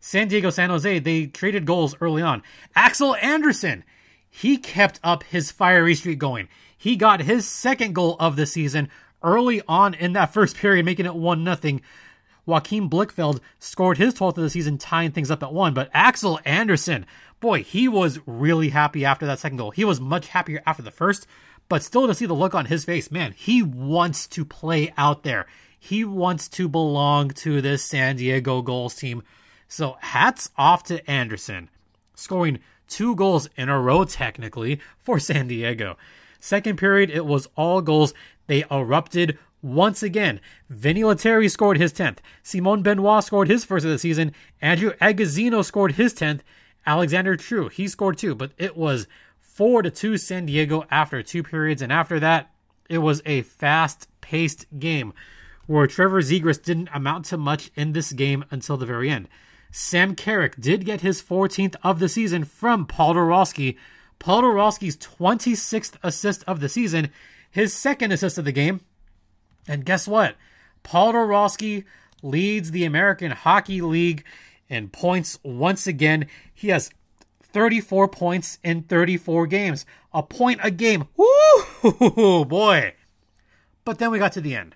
San 0.00 0.28
Diego, 0.28 0.50
San 0.50 0.70
Jose, 0.70 0.98
they 1.00 1.26
traded 1.26 1.66
goals 1.66 1.96
early 2.00 2.22
on. 2.22 2.42
Axel 2.74 3.16
Andersson, 3.16 3.84
he 4.30 4.56
kept 4.56 5.00
up 5.02 5.24
his 5.24 5.50
fiery 5.50 5.94
streak 5.94 6.18
going. 6.18 6.48
He 6.76 6.96
got 6.96 7.22
his 7.22 7.48
second 7.48 7.94
goal 7.94 8.16
of 8.20 8.36
the 8.36 8.46
season 8.46 8.88
early 9.22 9.62
on 9.66 9.94
in 9.94 10.12
that 10.12 10.32
first 10.32 10.56
period, 10.56 10.84
making 10.84 11.06
it 11.06 11.14
1 11.14 11.44
0. 11.44 11.80
Joakim 12.46 12.88
Blichfeld 12.88 13.40
scored 13.58 13.98
his 13.98 14.14
12th 14.14 14.38
of 14.38 14.42
the 14.44 14.50
season, 14.50 14.78
tying 14.78 15.10
things 15.10 15.30
up 15.30 15.42
at 15.42 15.52
1. 15.52 15.74
But 15.74 15.90
Axel 15.92 16.40
Andersson, 16.44 17.04
boy, 17.40 17.62
he 17.62 17.88
was 17.88 18.20
really 18.26 18.70
happy 18.70 19.04
after 19.04 19.26
that 19.26 19.38
second 19.38 19.58
goal. 19.58 19.70
He 19.70 19.84
was 19.84 20.00
much 20.00 20.28
happier 20.28 20.62
after 20.64 20.82
the 20.82 20.90
first, 20.90 21.26
but 21.68 21.82
still 21.82 22.06
to 22.06 22.14
see 22.14 22.24
the 22.24 22.34
look 22.34 22.54
on 22.54 22.66
his 22.66 22.84
face, 22.84 23.10
man, 23.10 23.34
he 23.36 23.62
wants 23.62 24.26
to 24.28 24.44
play 24.44 24.94
out 24.96 25.24
there. 25.24 25.46
He 25.78 26.04
wants 26.04 26.48
to 26.50 26.68
belong 26.68 27.30
to 27.30 27.60
this 27.60 27.84
San 27.84 28.16
Diego 28.16 28.62
Gulls 28.62 28.94
team 28.94 29.22
so 29.68 29.96
hats 30.00 30.50
off 30.56 30.82
to 30.84 31.08
Andersson, 31.08 31.68
scoring 32.14 32.58
two 32.88 33.14
goals 33.14 33.48
in 33.56 33.68
a 33.68 33.78
row, 33.78 34.04
technically, 34.04 34.80
for 34.98 35.20
San 35.20 35.46
Diego. 35.46 35.96
Second 36.40 36.78
period, 36.78 37.10
it 37.10 37.26
was 37.26 37.48
all 37.56 37.80
goals. 37.82 38.14
They 38.46 38.64
erupted 38.70 39.38
once 39.62 40.02
again. 40.02 40.40
Vinni 40.72 41.04
Lettieri 41.04 41.48
scored 41.48 41.78
his 41.78 41.92
10th. 41.92 42.18
Simon 42.42 42.82
Benoit 42.82 43.22
scored 43.22 43.48
his 43.48 43.64
first 43.64 43.84
of 43.84 43.90
the 43.90 43.98
season. 43.98 44.32
Andrew 44.62 44.92
Agozzino 45.00 45.64
scored 45.64 45.92
his 45.92 46.14
10th. 46.14 46.40
Alexander 46.86 47.36
True, 47.36 47.68
he 47.68 47.86
scored 47.86 48.16
two, 48.16 48.34
but 48.34 48.52
it 48.56 48.76
was 48.76 49.06
4 49.40 49.82
to 49.82 49.90
2 49.90 50.16
San 50.16 50.46
Diego 50.46 50.84
after 50.90 51.22
two 51.22 51.42
periods. 51.42 51.82
And 51.82 51.92
after 51.92 52.18
that, 52.20 52.50
it 52.88 52.98
was 52.98 53.20
a 53.26 53.42
fast 53.42 54.08
paced 54.20 54.66
game 54.78 55.12
where 55.66 55.86
Trevor 55.86 56.22
Zegras 56.22 56.62
didn't 56.62 56.88
amount 56.94 57.26
to 57.26 57.36
much 57.36 57.70
in 57.74 57.92
this 57.92 58.12
game 58.12 58.44
until 58.50 58.78
the 58.78 58.86
very 58.86 59.10
end. 59.10 59.28
Sam 59.70 60.14
Carrick 60.14 60.56
did 60.60 60.84
get 60.84 61.02
his 61.02 61.22
14th 61.22 61.76
of 61.82 61.98
the 61.98 62.08
season 62.08 62.44
from 62.44 62.86
Paul 62.86 63.14
Dorosky. 63.14 63.76
Paul 64.18 64.42
Dorosky's 64.42 64.96
26th 64.96 65.94
assist 66.02 66.42
of 66.46 66.60
the 66.60 66.68
season, 66.68 67.10
his 67.50 67.72
second 67.72 68.12
assist 68.12 68.38
of 68.38 68.44
the 68.44 68.52
game. 68.52 68.80
And 69.66 69.84
guess 69.84 70.08
what? 70.08 70.36
Paul 70.82 71.12
Dorosky 71.12 71.84
leads 72.22 72.70
the 72.70 72.84
American 72.84 73.30
Hockey 73.30 73.80
League 73.80 74.24
in 74.68 74.88
points 74.88 75.38
once 75.42 75.86
again. 75.86 76.26
He 76.54 76.68
has 76.68 76.90
34 77.42 78.08
points 78.08 78.58
in 78.64 78.82
34 78.82 79.46
games. 79.46 79.86
A 80.12 80.22
point 80.22 80.60
a 80.62 80.70
game. 80.70 81.06
Woo 81.16 82.44
boy. 82.44 82.94
But 83.84 83.98
then 83.98 84.10
we 84.10 84.18
got 84.18 84.32
to 84.32 84.40
the 84.40 84.54
end. 84.56 84.74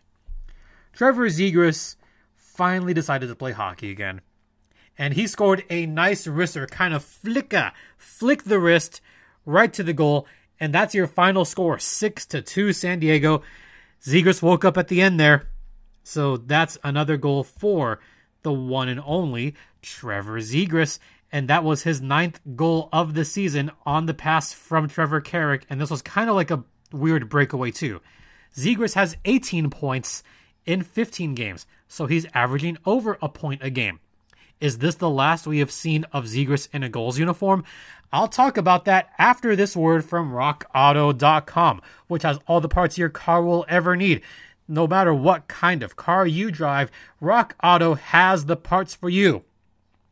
Trevor 0.93 1.29
Zegras 1.29 1.97
finally 2.37 2.93
decided 2.93 3.29
to 3.29 3.35
play 3.35 3.53
hockey 3.53 3.91
again 3.91 4.21
and 4.99 5.15
he 5.15 5.27
scored 5.27 5.65
a 5.71 5.87
nice 5.87 6.27
wrister, 6.27 6.71
kind 6.71 6.95
of 6.95 7.05
flicka, 7.05 7.73
flick 7.97 8.45
the 8.45 8.59
wrist 8.59 9.01
right 9.45 9.73
to 9.73 9.83
the 9.83 9.93
goal, 9.93 10.27
and 10.61 10.73
that's 10.73 10.95
your 10.95 11.07
final 11.07 11.45
score, 11.45 11.79
six 11.79 12.27
to 12.27 12.43
two, 12.43 12.73
San 12.73 13.01
Diego. 13.01 13.43
Zegras 14.03 14.43
woke 14.43 14.65
up 14.65 14.77
at 14.77 14.89
the 14.89 15.01
end 15.01 15.19
there, 15.19 15.49
so 16.03 16.37
that's 16.37 16.79
another 16.85 17.17
goal 17.17 17.43
for 17.45 18.01
the 18.43 18.53
one 18.53 18.89
and 18.89 19.01
only 19.05 19.55
Trevor 19.81 20.41
Zegras, 20.41 20.99
and 21.31 21.49
that 21.49 21.65
was 21.65 21.83
his 21.83 22.01
ninth 22.01 22.41
goal 22.55 22.89
of 22.93 23.15
the 23.15 23.25
season 23.25 23.71
on 23.87 24.07
the 24.07 24.15
pass 24.15 24.53
from 24.53 24.89
Trevor 24.89 25.21
Carrick, 25.21 25.65
and 25.71 25.81
this 25.81 25.91
was 25.91 26.03
kind 26.03 26.29
of 26.29 26.37
like 26.37 26.51
a 26.51 26.65
weird 26.93 27.29
breakaway 27.29 27.71
too. 27.71 28.01
Zegras 28.55 28.95
has 28.95 29.17
18 29.25 29.71
points 29.71 30.23
in 30.67 30.83
15 30.83 31.35
games, 31.35 31.67
so 31.89 32.07
he's 32.07 32.27
averaging 32.35 32.79
over 32.85 33.19
a 33.23 33.29
point 33.29 33.63
a 33.63 33.71
game. 33.71 34.01
Is 34.63 34.79
this 34.79 34.95
the 34.95 35.11
last 35.11 35.45
we 35.45 35.59
have 35.59 35.73
seen 35.73 36.05
of 36.13 36.27
Zegras 36.27 36.69
in 36.73 36.85
a 36.85 36.89
Gulls 36.89 37.19
uniform? 37.19 37.65
I'll 38.13 38.29
talk 38.29 38.57
about 38.57 38.85
that 38.85 39.11
after 39.19 39.57
this 39.57 39.75
word 39.75 40.05
from 40.05 40.31
rockauto.com, 40.31 41.83
which 42.07 42.23
has 42.23 42.39
all 42.47 42.61
the 42.61 42.69
parts 42.69 42.97
your 42.97 43.09
car 43.09 43.43
will 43.43 43.67
ever 43.69 43.97
need. 43.97 44.23
No 44.69 44.87
matter 44.87 45.13
what 45.13 45.49
kind 45.49 45.83
of 45.83 45.97
car 45.97 46.29
you 46.29 46.53
drive, 46.53 46.93
Rock 47.21 47.57
Auto 47.61 47.95
has 47.95 48.47
the 48.47 48.55
parts 48.55 48.95
for 48.95 49.09
you. 49.09 49.43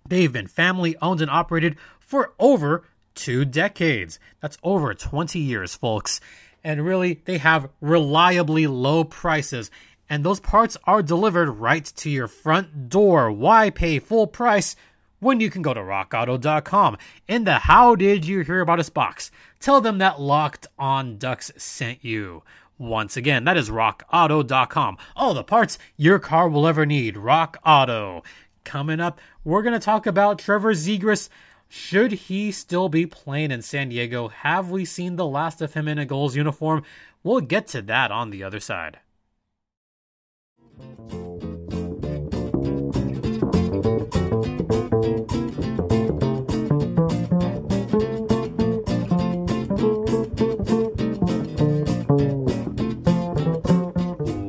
They've 0.09 0.33
been 0.33 0.49
family 0.49 0.97
owned 1.01 1.21
and 1.21 1.31
operated 1.31 1.77
for 2.01 2.33
over 2.41 2.83
two 3.15 3.45
decades. 3.45 4.19
That's 4.41 4.59
over 4.65 4.95
20 4.95 5.39
years, 5.39 5.77
folks. 5.77 6.21
And 6.65 6.85
really, 6.85 7.23
they 7.25 7.39
have 7.39 7.71
reliably 7.81 8.67
low 8.67 9.05
prices. 9.05 9.71
And 10.11 10.25
those 10.25 10.41
parts 10.41 10.77
are 10.85 11.03
delivered 11.03 11.49
right 11.49 11.85
to 11.85 12.11
your 12.11 12.27
front 12.27 12.89
door. 12.89 13.31
Why 13.31 13.71
pay 13.71 14.01
full 14.01 14.27
price 14.27 14.75
when 15.21 15.39
you 15.39 15.51
can 15.51 15.63
go 15.63 15.73
to 15.73 15.81
rockauto.com. 15.81 16.99
In 17.29 17.45
the 17.45 17.61
How 17.61 17.95
Did 17.95 18.27
You 18.27 18.41
Hear 18.41 18.61
About 18.61 18.81
Us 18.81 18.91
box, 18.91 19.31
tell 19.61 19.81
them 19.81 19.99
that 19.99 20.21
Locked 20.21 20.67
On 20.79 21.17
Ducks 21.17 21.53
sent 21.57 22.05
you. 22.05 22.43
Once 22.77 23.17
again, 23.17 23.45
that 23.45 23.57
is 23.57 23.71
rockauto.com. 23.71 24.99
All 25.15 25.35
the 25.35 25.45
parts 25.45 25.79
your 25.97 26.19
car 26.19 26.49
will 26.49 26.67
ever 26.67 26.85
need. 26.85 27.17
Rock 27.17 27.59
Auto. 27.65 28.23
Coming 28.65 29.01
up, 29.01 29.21
we're 29.45 29.63
going 29.63 29.75
to 29.75 29.79
talk 29.79 30.07
about 30.07 30.39
Trevor 30.39 30.73
Zegras. 30.73 31.29
Should 31.69 32.13
he 32.13 32.51
still 32.51 32.89
be 32.89 33.07
playing 33.07 33.53
in 33.53 33.63
San 33.63 33.91
Diego? 33.91 34.29
Have 34.29 34.71
we 34.71 34.85
seen 34.85 35.17
the 35.17 35.27
last 35.27 35.63
of 35.63 35.75
him 35.75 35.87
in 35.87 35.99
a 35.99 36.07
Gulls 36.07 36.35
uniform? 36.35 36.83
We'll 37.23 37.43
get 37.43 37.69
to 37.69 37.83
that 37.83 38.11
on 38.11 38.31
the 38.31 38.43
other 38.43 38.61
side. 38.61 38.99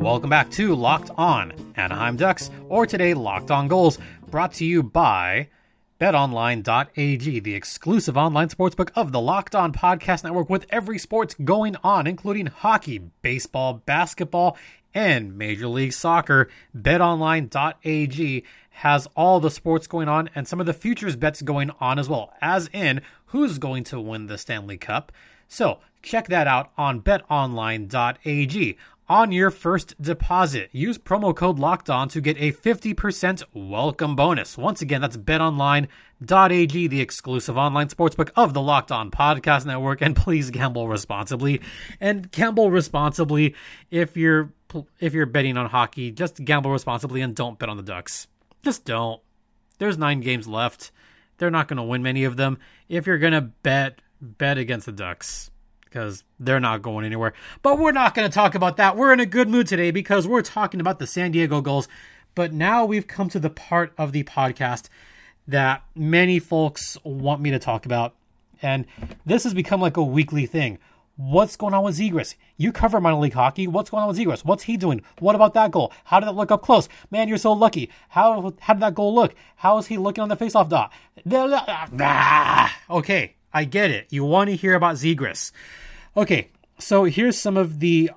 Welcome 0.01 0.29
back 0.29 0.51
to 0.51 0.75
Locked 0.75 1.09
On 1.17 1.53
Anaheim 1.75 2.17
Ducks, 2.17 2.51
or 2.67 2.85
today 2.85 3.13
Locked 3.13 3.49
On 3.49 3.67
Gulls, 3.67 3.97
brought 4.29 4.53
to 4.53 4.65
you 4.65 4.83
by 4.83 5.47
BetOnline.ag, 6.01 7.39
the 7.39 7.55
exclusive 7.55 8.17
online 8.17 8.49
sportsbook 8.49 8.89
of 8.95 9.11
the 9.11 9.21
Locked 9.21 9.55
On 9.55 9.71
Podcast 9.71 10.23
Network, 10.23 10.49
with 10.49 10.65
every 10.69 10.97
sports 10.97 11.35
going 11.43 11.75
on, 11.83 12.07
including 12.07 12.47
hockey, 12.47 12.99
baseball, 13.21 13.83
basketball, 13.85 14.57
and 14.93 15.37
Major 15.37 15.67
League 15.67 15.93
Soccer. 15.93 16.49
BetOnline.ag 16.77 18.43
has 18.69 19.07
all 19.15 19.39
the 19.39 19.51
sports 19.51 19.87
going 19.87 20.07
on 20.07 20.29
and 20.33 20.47
some 20.47 20.59
of 20.59 20.65
the 20.65 20.73
futures 20.73 21.15
bets 21.15 21.41
going 21.41 21.71
on 21.79 21.99
as 21.99 22.09
well, 22.09 22.33
as 22.41 22.69
in 22.73 23.01
who's 23.27 23.57
going 23.57 23.83
to 23.85 23.99
win 23.99 24.27
the 24.27 24.37
Stanley 24.37 24.77
Cup. 24.77 25.11
So 25.47 25.79
check 26.01 26.27
that 26.27 26.47
out 26.47 26.71
on 26.77 27.01
betonline.ag 27.01 28.77
on 29.07 29.31
your 29.31 29.51
first 29.51 30.01
deposit. 30.01 30.69
Use 30.71 30.97
promo 30.97 31.35
code 31.35 31.59
locked 31.59 31.89
on 31.89 32.07
to 32.09 32.21
get 32.21 32.37
a 32.37 32.51
50% 32.51 33.43
welcome 33.53 34.15
bonus. 34.15 34.57
Once 34.57 34.81
again, 34.81 35.01
that's 35.01 35.17
betonline.ag, 35.17 36.87
the 36.87 37.01
exclusive 37.01 37.57
online 37.57 37.89
sportsbook 37.89 38.31
of 38.35 38.53
the 38.53 38.61
Locked 38.61 38.91
On 38.91 39.11
Podcast 39.11 39.65
Network. 39.65 40.01
And 40.01 40.15
please 40.15 40.49
gamble 40.49 40.87
responsibly. 40.87 41.61
And 41.99 42.31
gamble 42.31 42.71
responsibly 42.71 43.55
if 43.89 44.15
you're 44.15 44.53
if 44.99 45.13
you're 45.13 45.25
betting 45.25 45.57
on 45.57 45.65
hockey, 45.69 46.11
just 46.11 46.43
gamble 46.43 46.71
responsibly 46.71 47.19
and 47.21 47.35
don't 47.35 47.59
bet 47.59 47.67
on 47.67 47.77
the 47.77 47.83
Ducks. 47.83 48.27
Just 48.63 48.85
don't. 48.85 49.21
There's 49.77 49.97
9 49.97 50.21
games 50.21 50.47
left. 50.47 50.91
They're 51.37 51.51
not 51.51 51.67
going 51.67 51.77
to 51.77 51.83
win 51.83 52.01
many 52.01 52.23
of 52.23 52.37
them. 52.37 52.57
If 52.87 53.05
you're 53.05 53.17
going 53.17 53.33
to 53.33 53.41
bet, 53.41 53.99
bet 54.21 54.57
against 54.57 54.85
the 54.85 54.93
Ducks 54.93 55.50
because 55.91 56.23
they're 56.39 56.59
not 56.59 56.81
going 56.81 57.05
anywhere. 57.05 57.33
But 57.61 57.77
we're 57.77 57.91
not 57.91 58.15
going 58.15 58.29
to 58.29 58.33
talk 58.33 58.55
about 58.55 58.77
that. 58.77 58.95
We're 58.95 59.11
in 59.11 59.19
a 59.19 59.25
good 59.25 59.49
mood 59.49 59.67
today 59.67 59.91
because 59.91 60.25
we're 60.25 60.41
talking 60.41 60.79
about 60.79 60.99
the 60.99 61.07
San 61.07 61.31
Diego 61.31 61.59
Gulls. 61.59 61.89
But 62.33 62.53
now 62.53 62.85
we've 62.85 63.07
come 63.07 63.27
to 63.29 63.39
the 63.39 63.49
part 63.49 63.91
of 63.97 64.13
the 64.13 64.23
podcast 64.23 64.87
that 65.47 65.83
many 65.93 66.39
folks 66.39 66.97
want 67.03 67.41
me 67.41 67.51
to 67.51 67.59
talk 67.59 67.85
about. 67.85 68.15
And 68.61 68.85
this 69.25 69.43
has 69.43 69.53
become 69.53 69.81
like 69.81 69.97
a 69.97 70.03
weekly 70.03 70.45
thing. 70.45 70.79
What's 71.17 71.57
going 71.57 71.73
on 71.73 71.83
with 71.83 71.99
Zegras? 71.99 72.35
You 72.55 72.71
cover 72.71 73.01
minor 73.01 73.17
league 73.17 73.33
hockey. 73.33 73.67
What's 73.67 73.89
going 73.89 74.01
on 74.01 74.07
with 74.07 74.17
Zegras? 74.17 74.45
What's 74.45 74.63
he 74.63 74.77
doing? 74.77 75.01
What 75.19 75.35
about 75.35 75.53
that 75.55 75.71
goal? 75.71 75.91
How 76.05 76.21
did 76.21 76.27
that 76.27 76.35
look 76.35 76.51
up 76.51 76.61
close? 76.61 76.87
Man, 77.11 77.27
you're 77.27 77.37
so 77.37 77.51
lucky. 77.51 77.89
How 78.09 78.53
how 78.61 78.73
did 78.73 78.81
that 78.81 78.95
goal 78.95 79.13
look? 79.13 79.35
How 79.57 79.77
is 79.77 79.87
he 79.87 79.97
looking 79.97 80.21
on 80.21 80.29
the 80.29 80.37
faceoff 80.37 80.69
dot? 80.69 80.91
Ah, 81.99 82.75
okay, 82.89 83.35
I 83.53 83.65
get 83.65 83.91
it. 83.91 84.07
You 84.09 84.23
want 84.23 84.49
to 84.49 84.55
hear 84.55 84.75
about 84.75 84.95
Zegras. 84.95 85.51
Okay, 86.15 86.49
so 86.77 87.03
here's 87.05 87.37
some 87.37 87.57
of 87.57 87.79
the 87.79 88.11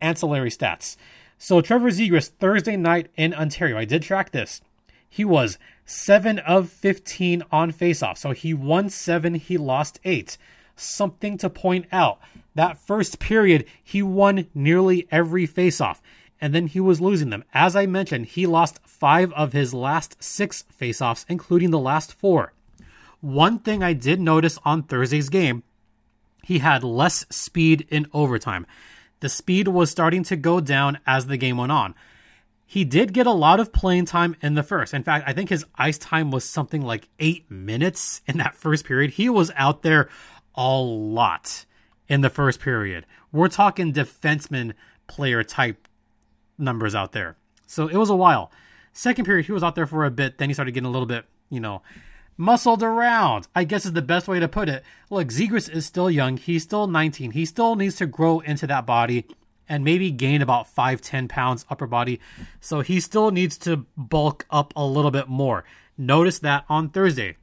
ancillary 0.00 0.50
stats. 0.50 0.96
So 1.38 1.60
Trevor 1.60 1.90
Zegras, 1.90 2.28
Thursday 2.28 2.76
night 2.76 3.08
in 3.16 3.34
Ontario, 3.34 3.78
I 3.78 3.84
did 3.84 4.02
track 4.02 4.30
this. 4.30 4.60
He 5.08 5.24
was 5.24 5.58
7 5.84 6.38
of 6.40 6.68
15 6.68 7.42
on 7.50 7.72
faceoff. 7.72 8.18
So 8.18 8.32
he 8.32 8.54
won 8.54 8.90
7, 8.90 9.34
he 9.34 9.56
lost 9.56 10.00
8. 10.04 10.36
Something 10.76 11.38
to 11.38 11.48
point 11.48 11.86
out. 11.92 12.18
That 12.54 12.78
first 12.78 13.18
period, 13.18 13.64
he 13.82 14.02
won 14.02 14.46
nearly 14.54 15.06
every 15.10 15.46
faceoff, 15.46 16.00
and 16.40 16.54
then 16.54 16.66
he 16.66 16.80
was 16.80 17.00
losing 17.00 17.30
them. 17.30 17.44
As 17.54 17.76
I 17.76 17.86
mentioned, 17.86 18.26
he 18.26 18.46
lost 18.46 18.80
5 18.84 19.32
of 19.32 19.52
his 19.52 19.72
last 19.72 20.22
6 20.22 20.64
faceoffs, 20.78 21.24
including 21.28 21.70
the 21.70 21.78
last 21.78 22.12
4. 22.12 22.52
One 23.20 23.58
thing 23.58 23.82
I 23.82 23.92
did 23.92 24.20
notice 24.20 24.58
on 24.64 24.82
Thursday's 24.82 25.28
game 25.28 25.62
he 26.46 26.60
had 26.60 26.84
less 26.84 27.26
speed 27.28 27.88
in 27.90 28.06
overtime. 28.12 28.66
The 29.18 29.28
speed 29.28 29.66
was 29.66 29.90
starting 29.90 30.22
to 30.24 30.36
go 30.36 30.60
down 30.60 30.98
as 31.04 31.26
the 31.26 31.36
game 31.36 31.56
went 31.56 31.72
on. 31.72 31.94
He 32.66 32.84
did 32.84 33.12
get 33.12 33.26
a 33.26 33.32
lot 33.32 33.58
of 33.58 33.72
playing 33.72 34.04
time 34.04 34.36
in 34.40 34.54
the 34.54 34.62
first. 34.62 34.94
In 34.94 35.02
fact, 35.02 35.24
I 35.26 35.32
think 35.32 35.48
his 35.48 35.64
ice 35.74 35.98
time 35.98 36.30
was 36.30 36.44
something 36.44 36.82
like 36.82 37.08
eight 37.18 37.50
minutes 37.50 38.22
in 38.26 38.38
that 38.38 38.54
first 38.54 38.84
period. 38.84 39.10
He 39.12 39.28
was 39.28 39.50
out 39.56 39.82
there 39.82 40.08
a 40.54 40.78
lot 40.78 41.64
in 42.08 42.20
the 42.20 42.30
first 42.30 42.60
period. 42.60 43.06
We're 43.32 43.48
talking 43.48 43.92
defenseman 43.92 44.74
player 45.08 45.42
type 45.42 45.88
numbers 46.58 46.94
out 46.94 47.10
there. 47.10 47.36
So 47.66 47.88
it 47.88 47.96
was 47.96 48.10
a 48.10 48.16
while. 48.16 48.52
Second 48.92 49.24
period, 49.24 49.46
he 49.46 49.52
was 49.52 49.64
out 49.64 49.74
there 49.74 49.86
for 49.86 50.04
a 50.04 50.10
bit. 50.10 50.38
Then 50.38 50.48
he 50.48 50.54
started 50.54 50.72
getting 50.72 50.86
a 50.86 50.92
little 50.92 51.06
bit, 51.06 51.24
you 51.50 51.60
know, 51.60 51.82
muscled 52.36 52.82
around, 52.82 53.48
I 53.54 53.64
guess 53.64 53.86
is 53.86 53.92
the 53.92 54.02
best 54.02 54.28
way 54.28 54.40
to 54.40 54.48
put 54.48 54.68
it. 54.68 54.84
Look, 55.10 55.28
Zegras 55.28 55.70
is 55.70 55.86
still 55.86 56.10
young. 56.10 56.36
He's 56.36 56.62
still 56.62 56.86
19. 56.86 57.32
He 57.32 57.44
still 57.44 57.76
needs 57.76 57.96
to 57.96 58.06
grow 58.06 58.40
into 58.40 58.66
that 58.66 58.86
body 58.86 59.26
and 59.68 59.84
maybe 59.84 60.10
gain 60.10 60.42
about 60.42 60.68
5 60.68 61.00
10 61.00 61.28
pounds 61.28 61.64
upper 61.70 61.86
body. 61.86 62.20
So 62.60 62.80
he 62.80 63.00
still 63.00 63.30
needs 63.30 63.58
to 63.58 63.86
bulk 63.96 64.46
up 64.50 64.72
a 64.76 64.84
little 64.84 65.10
bit 65.10 65.28
more. 65.28 65.64
Notice 65.98 66.38
that 66.40 66.64
on 66.68 66.90
Thursday. 66.90 67.36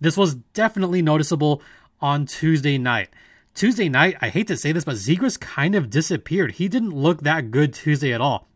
This 0.00 0.16
was 0.16 0.34
definitely 0.34 1.00
noticeable 1.00 1.62
on 2.00 2.26
Tuesday 2.26 2.76
night. 2.76 3.08
Tuesday 3.54 3.88
night, 3.88 4.16
I 4.20 4.28
hate 4.30 4.48
to 4.48 4.56
say 4.56 4.72
this, 4.72 4.84
but 4.84 4.96
Zegras 4.96 5.38
kind 5.38 5.76
of 5.76 5.88
disappeared. 5.88 6.52
He 6.52 6.68
didn't 6.68 6.90
look 6.90 7.22
that 7.22 7.52
good 7.52 7.72
Tuesday 7.72 8.12
at 8.12 8.20
all. 8.20 8.48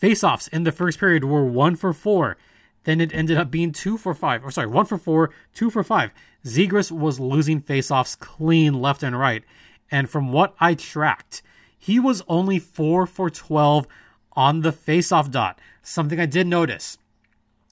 Faceoffs 0.00 0.48
in 0.52 0.64
the 0.64 0.72
first 0.72 0.98
period 0.98 1.24
were 1.24 1.44
1 1.44 1.76
for 1.76 1.92
4 1.92 2.36
then 2.84 3.00
it 3.00 3.14
ended 3.14 3.36
up 3.36 3.50
being 3.50 3.72
two 3.72 3.96
for 3.96 4.14
five, 4.14 4.44
or 4.44 4.50
sorry, 4.50 4.66
one 4.66 4.86
for 4.86 4.98
four, 4.98 5.30
two 5.54 5.70
for 5.70 5.82
five. 5.82 6.10
Zegras 6.44 6.90
was 6.90 7.20
losing 7.20 7.60
faceoffs 7.60 8.18
clean 8.18 8.74
left 8.74 9.02
and 9.02 9.18
right. 9.18 9.44
And 9.90 10.08
from 10.08 10.32
what 10.32 10.54
I 10.60 10.74
tracked, 10.74 11.42
he 11.76 11.98
was 11.98 12.22
only 12.28 12.58
four 12.58 13.06
for 13.06 13.28
12 13.28 13.86
on 14.32 14.60
the 14.60 14.72
faceoff 14.72 15.30
dot. 15.30 15.60
Something 15.82 16.20
I 16.20 16.26
did 16.26 16.46
notice 16.46 16.98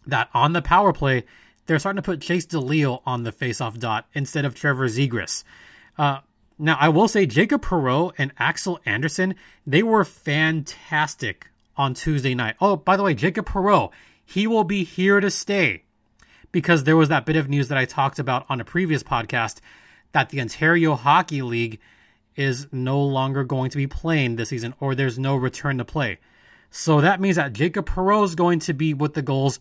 that 0.06 0.28
on 0.34 0.52
the 0.52 0.62
power 0.62 0.92
play, 0.92 1.24
they're 1.66 1.78
starting 1.78 2.02
to 2.02 2.06
put 2.06 2.20
Chase 2.20 2.46
DeLeo 2.46 3.02
on 3.06 3.24
the 3.24 3.32
faceoff 3.32 3.78
dot 3.78 4.06
instead 4.14 4.44
of 4.44 4.54
Trevor 4.54 4.88
Zegras. 4.88 5.44
Uh, 5.96 6.20
now, 6.58 6.76
I 6.80 6.88
will 6.88 7.06
say 7.06 7.26
Jacob 7.26 7.62
Perreault 7.62 8.14
and 8.18 8.32
Axel 8.38 8.80
Andersson, 8.84 9.36
they 9.66 9.82
were 9.82 10.04
fantastic 10.04 11.46
on 11.76 11.94
Tuesday 11.94 12.34
night. 12.34 12.56
Oh, 12.60 12.74
by 12.76 12.96
the 12.96 13.02
way, 13.04 13.14
Jacob 13.14 13.46
Perreault, 13.46 13.92
he 14.28 14.46
will 14.46 14.64
be 14.64 14.84
here 14.84 15.20
to 15.20 15.30
stay 15.30 15.84
because 16.52 16.84
there 16.84 16.98
was 16.98 17.08
that 17.08 17.24
bit 17.24 17.36
of 17.36 17.48
news 17.48 17.68
that 17.68 17.78
I 17.78 17.86
talked 17.86 18.18
about 18.18 18.44
on 18.50 18.60
a 18.60 18.64
previous 18.64 19.02
podcast 19.02 19.60
that 20.12 20.28
the 20.28 20.38
Ontario 20.38 20.96
Hockey 20.96 21.40
League 21.40 21.80
is 22.36 22.66
no 22.70 23.02
longer 23.02 23.42
going 23.42 23.70
to 23.70 23.78
be 23.78 23.86
playing 23.86 24.36
this 24.36 24.50
season 24.50 24.74
or 24.80 24.94
there's 24.94 25.18
no 25.18 25.34
return 25.34 25.78
to 25.78 25.84
play. 25.84 26.18
So 26.70 27.00
that 27.00 27.22
means 27.22 27.36
that 27.36 27.54
Jacob 27.54 27.88
Perreault 27.88 28.26
is 28.26 28.34
going 28.34 28.58
to 28.60 28.74
be 28.74 28.92
with 28.92 29.14
the 29.14 29.22
Gulls 29.22 29.60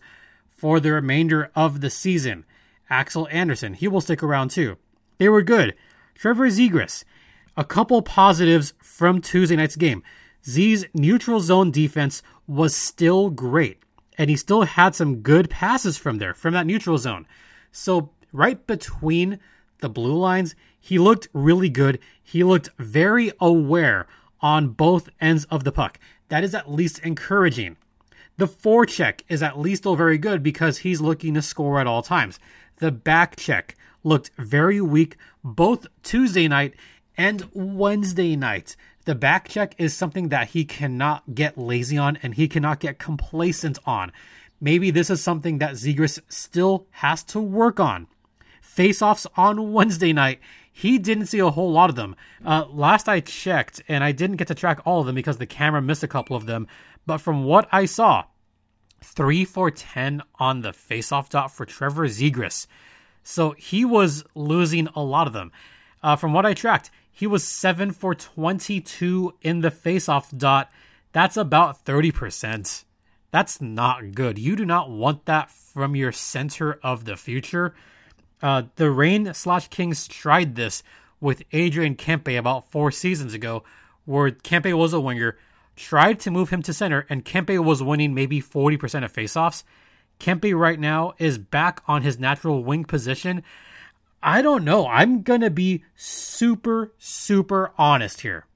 for 0.50 0.80
the 0.80 0.92
remainder 0.92 1.50
of 1.54 1.80
the 1.80 1.88
season. 1.88 2.44
Axel 2.90 3.26
Andersson, 3.30 3.72
he 3.72 3.88
will 3.88 4.02
stick 4.02 4.22
around 4.22 4.50
too. 4.50 4.76
They 5.16 5.30
were 5.30 5.42
good. 5.42 5.76
Trevor 6.14 6.48
Zegras, 6.48 7.04
a 7.56 7.64
couple 7.64 8.02
positives 8.02 8.74
from 8.82 9.22
Tuesday 9.22 9.56
night's 9.56 9.76
game. 9.76 10.02
Z's 10.46 10.84
neutral 10.92 11.40
zone 11.40 11.70
defense 11.70 12.22
was 12.46 12.76
still 12.76 13.30
great 13.30 13.78
and 14.18 14.28
he 14.28 14.36
still 14.36 14.62
had 14.62 14.94
some 14.96 15.20
good 15.20 15.48
passes 15.48 15.96
from 15.96 16.18
there, 16.18 16.34
from 16.34 16.52
that 16.52 16.66
neutral 16.66 16.98
zone. 16.98 17.26
So, 17.70 18.10
right 18.32 18.66
between 18.66 19.38
the 19.80 19.88
blue 19.88 20.16
lines, 20.16 20.56
he 20.80 20.98
looked 20.98 21.28
really 21.32 21.70
good. 21.70 22.00
He 22.22 22.42
looked 22.42 22.70
very 22.78 23.32
aware 23.40 24.08
on 24.40 24.70
both 24.70 25.08
ends 25.20 25.44
of 25.44 25.62
the 25.62 25.72
puck. 25.72 25.98
That 26.28 26.44
is 26.44 26.54
at 26.54 26.70
least 26.70 26.98
encouraging. 27.00 27.76
The 28.36 28.48
forecheck 28.48 29.22
is 29.28 29.42
at 29.42 29.58
least 29.58 29.82
still 29.82 29.96
very 29.96 30.18
good 30.18 30.42
because 30.42 30.78
he's 30.78 31.00
looking 31.00 31.34
to 31.34 31.42
score 31.42 31.80
at 31.80 31.86
all 31.86 32.02
times. 32.02 32.38
The 32.76 32.92
back 32.92 33.36
check 33.36 33.76
looked 34.04 34.30
very 34.36 34.80
weak 34.80 35.16
both 35.42 35.86
Tuesday 36.02 36.48
night 36.48 36.74
and 37.16 37.48
Wednesday 37.52 38.36
night. 38.36 38.76
The 39.08 39.14
back 39.14 39.48
check 39.48 39.74
is 39.78 39.96
something 39.96 40.28
that 40.28 40.50
he 40.50 40.66
cannot 40.66 41.34
get 41.34 41.56
lazy 41.56 41.96
on 41.96 42.18
and 42.22 42.34
he 42.34 42.46
cannot 42.46 42.78
get 42.78 42.98
complacent 42.98 43.78
on. 43.86 44.12
Maybe 44.60 44.90
this 44.90 45.08
is 45.08 45.22
something 45.22 45.56
that 45.60 45.76
Zegras 45.76 46.20
still 46.28 46.86
has 46.90 47.24
to 47.24 47.40
work 47.40 47.80
on. 47.80 48.06
Face-offs 48.60 49.26
on 49.34 49.72
Wednesday 49.72 50.12
night, 50.12 50.40
he 50.70 50.98
didn't 50.98 51.24
see 51.24 51.38
a 51.38 51.48
whole 51.48 51.72
lot 51.72 51.88
of 51.88 51.96
them. 51.96 52.16
Uh, 52.44 52.66
last 52.68 53.08
I 53.08 53.20
checked, 53.20 53.80
and 53.88 54.04
I 54.04 54.12
didn't 54.12 54.36
get 54.36 54.48
to 54.48 54.54
track 54.54 54.82
all 54.84 55.00
of 55.00 55.06
them 55.06 55.14
because 55.14 55.38
the 55.38 55.46
camera 55.46 55.80
missed 55.80 56.02
a 56.02 56.06
couple 56.06 56.36
of 56.36 56.44
them, 56.44 56.66
but 57.06 57.16
from 57.16 57.44
what 57.44 57.66
I 57.72 57.86
saw, 57.86 58.24
3 59.00 59.46
for 59.46 59.70
10 59.70 60.20
on 60.38 60.60
the 60.60 60.74
face-off 60.74 61.30
dot 61.30 61.50
for 61.50 61.64
Trevor 61.64 62.08
Zegras. 62.08 62.66
So 63.22 63.52
he 63.52 63.86
was 63.86 64.22
losing 64.34 64.86
a 64.88 65.02
lot 65.02 65.26
of 65.26 65.32
them. 65.32 65.50
Uh, 66.02 66.14
from 66.14 66.34
what 66.34 66.44
I 66.44 66.52
tracked, 66.52 66.90
he 67.18 67.26
was 67.26 67.42
7 67.42 67.90
for 67.90 68.14
22 68.14 69.34
in 69.42 69.60
the 69.60 69.72
face-off 69.72 70.30
dot. 70.30 70.70
That's 71.10 71.36
about 71.36 71.84
30%. 71.84 72.84
That's 73.32 73.60
not 73.60 74.12
good. 74.12 74.38
You 74.38 74.54
do 74.54 74.64
not 74.64 74.88
want 74.88 75.24
that 75.24 75.50
from 75.50 75.96
your 75.96 76.12
center 76.12 76.78
of 76.80 77.06
the 77.06 77.16
future. 77.16 77.74
Uh, 78.40 78.62
the 78.76 78.92
Reign 78.92 79.34
slash 79.34 79.66
Kings 79.66 80.06
tried 80.06 80.54
this 80.54 80.84
with 81.20 81.42
Adrian 81.50 81.96
Kempe 81.96 82.38
about 82.38 82.70
four 82.70 82.92
seasons 82.92 83.34
ago, 83.34 83.64
where 84.04 84.30
Kempe 84.30 84.72
was 84.72 84.92
a 84.92 85.00
winger, 85.00 85.36
tried 85.74 86.20
to 86.20 86.30
move 86.30 86.50
him 86.50 86.62
to 86.62 86.72
center, 86.72 87.04
and 87.10 87.24
Kempe 87.24 87.58
was 87.58 87.82
winning 87.82 88.14
maybe 88.14 88.40
40% 88.40 89.04
of 89.04 89.12
faceoffs. 89.12 89.64
Kempe 90.20 90.56
right 90.56 90.78
now 90.78 91.14
is 91.18 91.36
back 91.36 91.82
on 91.88 92.02
his 92.02 92.20
natural 92.20 92.62
wing 92.62 92.84
position. 92.84 93.42
I 94.22 94.42
don't 94.42 94.64
know. 94.64 94.86
I'm 94.86 95.22
going 95.22 95.42
to 95.42 95.50
be 95.50 95.84
super, 95.94 96.92
super 96.98 97.72
honest 97.78 98.22
here. 98.22 98.46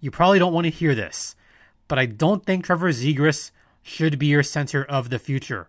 You 0.00 0.10
probably 0.10 0.38
don't 0.38 0.52
want 0.52 0.64
to 0.64 0.70
hear 0.70 0.94
this, 0.94 1.36
but 1.88 1.98
I 1.98 2.06
don't 2.06 2.44
think 2.44 2.64
Trevor 2.64 2.90
Zegras 2.90 3.50
should 3.82 4.18
be 4.18 4.26
your 4.26 4.42
center 4.42 4.84
of 4.84 5.10
the 5.10 5.18
future. 5.18 5.68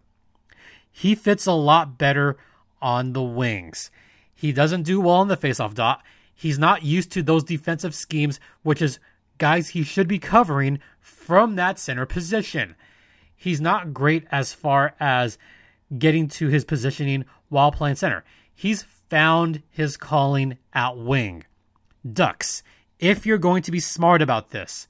He 0.92 1.14
fits 1.14 1.46
a 1.46 1.52
lot 1.52 1.98
better 1.98 2.38
on 2.82 3.14
the 3.14 3.24
wings. 3.24 3.92
He 4.34 4.52
doesn't 4.52 4.84
do 4.84 5.02
well 5.02 5.16
on 5.16 5.28
the 5.28 5.38
faceoff 5.38 5.74
dot. 5.74 6.04
He's 6.34 6.60
not 6.60 6.84
used 6.84 7.12
to 7.12 7.24
those 7.24 7.44
defensive 7.44 7.96
schemes, 7.96 8.40
which 8.64 8.82
is 8.82 9.00
guys 9.38 9.70
he 9.70 9.84
should 9.84 10.08
be 10.08 10.20
covering 10.20 10.80
from 11.00 11.56
that 11.56 11.80
center 11.80 12.06
position. 12.06 12.76
He's 13.36 13.62
not 13.62 13.94
great 13.94 14.26
as 14.32 14.54
far 14.54 14.96
as 15.00 15.38
getting 15.98 16.28
to 16.30 16.48
his 16.48 16.66
positioning 16.66 17.26
while 17.50 17.72
playing 17.72 17.96
center. 17.96 18.24
He's 18.54 18.84
found 19.10 19.64
his 19.70 19.98
calling 19.98 20.58
at 20.74 20.98
wing. 20.98 21.46
Ducks, 22.12 22.64
if 23.00 23.26
you're 23.26 23.38
going 23.38 23.64
to 23.64 23.72
be 23.72 23.80
smart 23.80 24.22
about 24.22 24.52
this, 24.52 24.88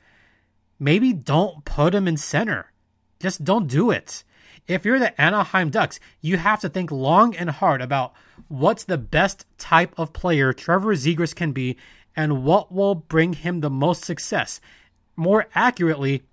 maybe 0.79 1.13
don't 1.13 1.65
put 1.65 1.95
him 1.95 2.07
in 2.07 2.17
center. 2.17 2.71
Just 3.19 3.43
don't 3.43 3.67
do 3.67 3.91
it 3.91 4.23
if 4.67 4.85
you're 4.85 4.99
the 4.99 5.19
Anaheim 5.19 5.69
Ducks, 5.69 5.99
you 6.21 6.37
have 6.37 6.59
to 6.61 6.69
think 6.69 6.91
long 6.91 7.35
and 7.35 7.49
hard 7.49 7.81
about 7.81 8.13
what's 8.49 8.83
the 8.83 8.97
best 8.97 9.45
type 9.57 9.93
of 9.97 10.13
player 10.13 10.53
Trevor 10.53 10.95
Zegras 10.95 11.35
can 11.35 11.53
be 11.53 11.77
and 12.15 12.43
what 12.43 12.71
will 12.71 12.95
bring 12.95 13.33
him 13.33 13.61
the 13.61 13.69
most 13.69 14.03
success. 14.03 14.59
More 15.15 15.47
accurately, 15.55 16.23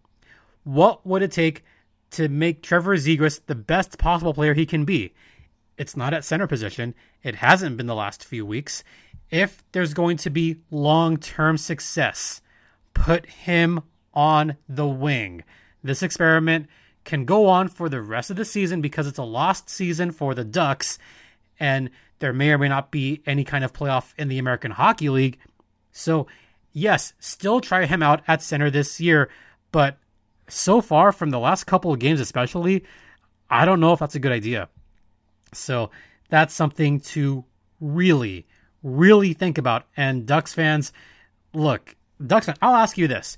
what 0.64 1.06
would 1.06 1.22
it 1.22 1.32
take 1.32 1.64
to 2.12 2.28
make 2.28 2.62
Trevor 2.62 2.96
Zegras 2.96 3.40
the 3.46 3.54
best 3.54 3.98
possible 3.98 4.34
player 4.34 4.54
he 4.54 4.66
can 4.66 4.84
be? 4.84 5.14
It's 5.76 5.96
not 5.96 6.14
at 6.14 6.24
center 6.24 6.46
position. 6.46 6.94
It 7.22 7.36
hasn't 7.36 7.76
been 7.76 7.86
the 7.86 7.94
last 7.94 8.24
few 8.24 8.46
weeks. 8.46 8.84
If 9.30 9.64
there's 9.72 9.94
going 9.94 10.18
to 10.18 10.30
be 10.30 10.58
long 10.70 11.16
term 11.16 11.58
success, 11.58 12.40
put 12.92 13.26
him 13.26 13.80
on 14.12 14.56
the 14.68 14.86
wing. 14.86 15.42
This 15.82 16.02
experiment 16.02 16.68
can 17.04 17.24
go 17.24 17.46
on 17.46 17.68
for 17.68 17.88
the 17.88 18.00
rest 18.00 18.30
of 18.30 18.36
the 18.36 18.44
season 18.44 18.80
because 18.80 19.06
it's 19.06 19.18
a 19.18 19.24
lost 19.24 19.68
season 19.68 20.10
for 20.10 20.34
the 20.34 20.44
Ducks, 20.44 20.98
and 21.60 21.90
there 22.20 22.32
may 22.32 22.50
or 22.50 22.58
may 22.58 22.68
not 22.68 22.90
be 22.90 23.20
any 23.26 23.44
kind 23.44 23.64
of 23.64 23.72
playoff 23.72 24.14
in 24.16 24.28
the 24.28 24.38
American 24.38 24.70
Hockey 24.70 25.10
League. 25.10 25.38
So, 25.92 26.26
yes, 26.72 27.12
still 27.18 27.60
try 27.60 27.84
him 27.86 28.02
out 28.02 28.22
at 28.26 28.42
center 28.42 28.70
this 28.70 29.00
year, 29.00 29.28
but 29.72 29.98
so 30.48 30.80
far 30.80 31.12
from 31.12 31.30
the 31.30 31.38
last 31.38 31.64
couple 31.64 31.92
of 31.92 31.98
games, 31.98 32.20
especially, 32.20 32.84
I 33.50 33.64
don't 33.64 33.80
know 33.80 33.92
if 33.92 33.98
that's 33.98 34.14
a 34.14 34.20
good 34.20 34.32
idea. 34.32 34.68
So, 35.54 35.90
that's 36.28 36.54
something 36.54 37.00
to 37.00 37.44
really, 37.80 38.46
really 38.82 39.32
think 39.32 39.58
about. 39.58 39.84
And 39.96 40.26
Ducks 40.26 40.54
fans, 40.54 40.92
look, 41.52 41.96
Ducks 42.24 42.46
fans, 42.46 42.58
I'll 42.62 42.76
ask 42.76 42.98
you 42.98 43.06
this. 43.08 43.36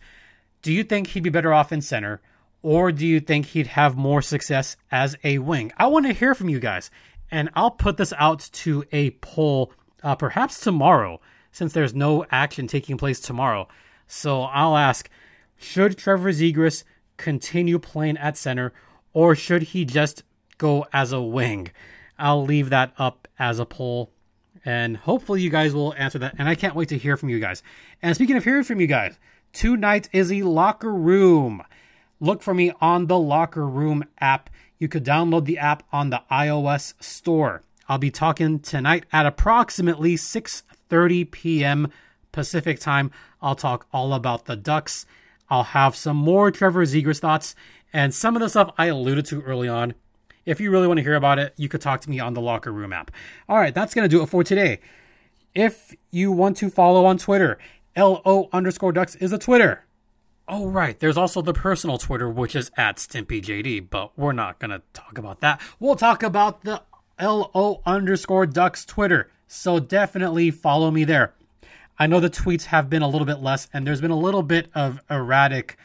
Do 0.62 0.72
you 0.72 0.85
think 0.85 1.09
he'd 1.09 1.22
be 1.22 1.31
better 1.31 1.52
off 1.52 1.72
in 1.72 1.81
center? 1.81 2.20
Or 2.62 2.90
do 2.90 3.07
you 3.07 3.20
think 3.20 3.46
he'd 3.46 3.68
have 3.68 3.96
more 3.96 4.22
success 4.22 4.76
as 4.90 5.16
a 5.22 5.38
wing? 5.38 5.72
I 5.76 5.87
want 5.87 6.07
to 6.07 6.12
hear 6.12 6.35
from 6.35 6.48
you 6.48 6.59
guys. 6.59 6.90
And 7.31 7.50
I'll 7.55 7.70
put 7.70 7.96
this 7.96 8.12
out 8.16 8.48
to 8.52 8.85
a 8.92 9.11
poll 9.11 9.72
uh, 10.02 10.14
perhaps 10.14 10.61
tomorrow, 10.61 11.20
since 11.52 11.72
there's 11.72 11.94
no 11.94 12.24
action 12.31 12.66
taking 12.66 12.96
place 12.96 13.20
tomorrow. 13.20 13.68
So 14.07 14.42
I'll 14.42 14.76
ask 14.76 15.09
should 15.57 15.96
Trevor 15.96 16.33
Zegras 16.33 16.85
continue 17.16 17.79
playing 17.79 18.18
at 18.18 18.37
center, 18.37 18.72
or 19.12 19.35
should 19.35 19.62
he 19.62 19.85
just 19.85 20.22
go 20.59 20.87
as 20.92 21.12
a 21.12 21.20
wing? 21.22 21.70
I'll 22.18 22.44
leave 22.44 22.70
that 22.70 22.92
up 22.98 23.29
as 23.38 23.59
a 23.59 23.66
poll. 23.66 24.11
And 24.64 24.96
hopefully, 24.96 25.42
you 25.42 25.50
guys 25.50 25.74
will 25.74 25.94
answer 25.94 26.18
that. 26.18 26.35
And 26.38 26.48
I 26.48 26.55
can't 26.55 26.74
wait 26.74 26.88
to 26.88 26.98
hear 26.98 27.16
from 27.16 27.29
you 27.29 27.38
guys. 27.38 27.62
And 28.02 28.14
speaking 28.14 28.37
of 28.37 28.44
hearing 28.44 28.64
from 28.64 28.81
you 28.81 28.87
guys, 28.87 29.18
tonight 29.52 30.09
is 30.12 30.33
a 30.33 30.42
locker 30.42 30.92
room 30.92 31.62
look 32.20 32.42
for 32.42 32.55
me 32.55 32.72
on 32.81 33.07
the 33.07 33.18
Locker 33.18 33.66
Room 33.66 34.05
app. 34.20 34.50
You 34.79 34.88
could 34.88 35.05
download 35.05 35.44
the 35.44 35.59
app 35.59 35.83
on 35.92 36.11
the 36.11 36.22
iOS 36.31 36.94
store. 37.02 37.62
I'll 37.88 37.98
be 37.98 38.11
talking 38.11 38.59
tonight 38.59 39.07
at 39.12 39.26
approximately 39.26 40.16
6:30 40.16 41.31
p.m. 41.31 41.92
Pacific 42.33 42.81
time. 42.81 43.11
I'll 43.40 43.55
talk 43.55 43.87
all 43.92 44.12
about 44.12 44.46
the 44.46 44.57
Ducks. 44.57 45.07
I'll 45.48 45.62
have 45.62 45.94
some 45.94 46.16
more 46.16 46.50
Trevor 46.50 46.85
Zegras 46.85 47.20
thoughts 47.20 47.55
and 47.92 48.12
some 48.12 48.35
of 48.35 48.42
the 48.42 48.48
stuff 48.48 48.74
I 48.76 48.87
alluded 48.87 49.26
to 49.26 49.42
early 49.42 49.68
on. 49.68 49.94
If 50.46 50.61
you 50.61 50.70
really 50.70 50.87
want 50.87 50.98
to 50.98 51.02
hear 51.02 51.16
about 51.16 51.40
it, 51.40 51.52
you 51.56 51.68
could 51.68 51.80
talk 51.80 52.00
to 52.02 52.11
me 52.11 52.20
on 52.20 52.35
the 52.35 52.40
Locker 52.40 52.72
Room 52.72 52.92
app. 52.92 53.11
All 53.48 53.59
right, 53.59 53.74
that's 53.74 53.92
going 53.92 54.09
to 54.09 54.09
do 54.09 54.22
it 54.22 54.28
for 54.28 54.44
today. 54.44 54.78
If 55.54 55.94
you 56.12 56.30
want 56.30 56.56
to 56.59 56.70
follow 56.70 57.04
on 57.04 57.18
Twitter, 57.18 57.59
LO 57.96 58.48
underscore 58.52 58.92
Ducks 58.92 59.16
is 59.16 59.32
a 59.32 59.38
Twitter. 59.38 59.85
Oh, 60.48 60.68
right. 60.68 60.98
There's 61.00 61.16
also 61.16 61.42
the 61.42 61.52
personal 61.52 61.98
Twitter, 61.98 62.30
which 62.30 62.54
is 62.54 62.70
at 62.76 62.98
StimpyJD, 62.98 63.90
but 63.90 64.16
we're 64.16 64.32
not 64.32 64.61
going 64.61 64.70
to 64.70 64.82
talk 64.92 65.18
about 65.18 65.40
that. 65.40 65.61
We'll 65.80 65.96
talk 65.96 66.22
about 66.22 66.62
the 66.62 66.82
LO 67.20 67.82
underscore 67.85 68.46
Ducks 68.46 68.85
Twitter. 68.85 69.28
So 69.48 69.80
definitely 69.80 70.52
follow 70.52 70.92
me 70.92 71.02
there. 71.02 71.35
I 71.98 72.06
know 72.06 72.20
the 72.20 72.30
tweets 72.30 72.66
have 72.66 72.88
been 72.88 73.02
a 73.02 73.09
little 73.09 73.26
bit 73.26 73.40
less, 73.40 73.68
and 73.72 73.85
there's 73.85 74.00
been 74.00 74.11
a 74.12 74.18
little 74.18 74.42
bit 74.42 74.68
of 74.74 75.00
erratic, 75.11 75.76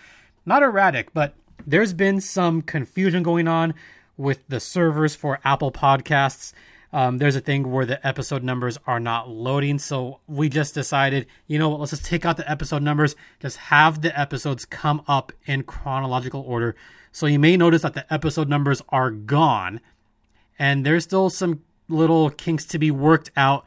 not 0.45 0.62
erratic, 0.62 1.13
but 1.13 1.34
there's 1.65 1.93
been 1.93 2.21
some 2.21 2.62
confusion 2.62 3.24
going 3.24 3.47
on 3.47 3.74
with 4.17 4.47
the 4.47 4.60
servers 4.60 5.15
for 5.15 5.39
Apple 5.43 5.71
Podcasts. 5.71 6.54
Um, 6.93 7.17
there's 7.17 7.36
a 7.36 7.41
thing 7.41 7.71
where 7.71 7.86
the 7.86 8.06
episode 8.06 8.44
numbers 8.44 8.77
are 8.86 9.00
not 9.00 9.29
loading. 9.29 9.79
So 9.79 10.19
we 10.27 10.50
just 10.50 10.73
decided, 10.73 11.27
you 11.48 11.58
know 11.58 11.69
what, 11.69 11.79
let's 11.79 11.92
just 11.92 12.06
take 12.06 12.25
out 12.25 12.38
the 12.38 12.50
episode 12.50 12.83
numbers, 12.83 13.15
just 13.40 13.58
have 13.58 14.02
the 14.02 14.17
episodes 14.19 14.65
come 14.65 15.02
up 15.08 15.31
in 15.46 15.63
chronological 15.63 16.42
order. 16.42 16.75
So 17.12 17.25
you 17.25 17.40
may 17.40 17.58
notice 17.58 17.81
that 17.83 17.94
the 17.94 18.12
episode 18.13 18.50
numbers 18.50 18.81
are 18.90 19.12
gone. 19.12 19.79
And 20.60 20.86
there's 20.86 21.04
still 21.04 21.29
some 21.29 21.63
little 21.88 22.29
kinks 22.29 22.65
to 22.65 22.79
be 22.79 22.92
worked 22.92 23.31
out, 23.36 23.65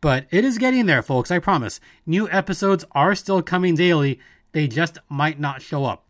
but 0.00 0.26
it 0.30 0.44
is 0.44 0.58
getting 0.58 0.86
there, 0.86 1.02
folks. 1.02 1.30
I 1.30 1.38
promise. 1.38 1.80
New 2.04 2.28
episodes 2.30 2.84
are 2.92 3.14
still 3.14 3.42
coming 3.42 3.74
daily, 3.74 4.20
they 4.52 4.68
just 4.68 4.98
might 5.08 5.38
not 5.38 5.60
show 5.60 5.84
up. 5.84 6.05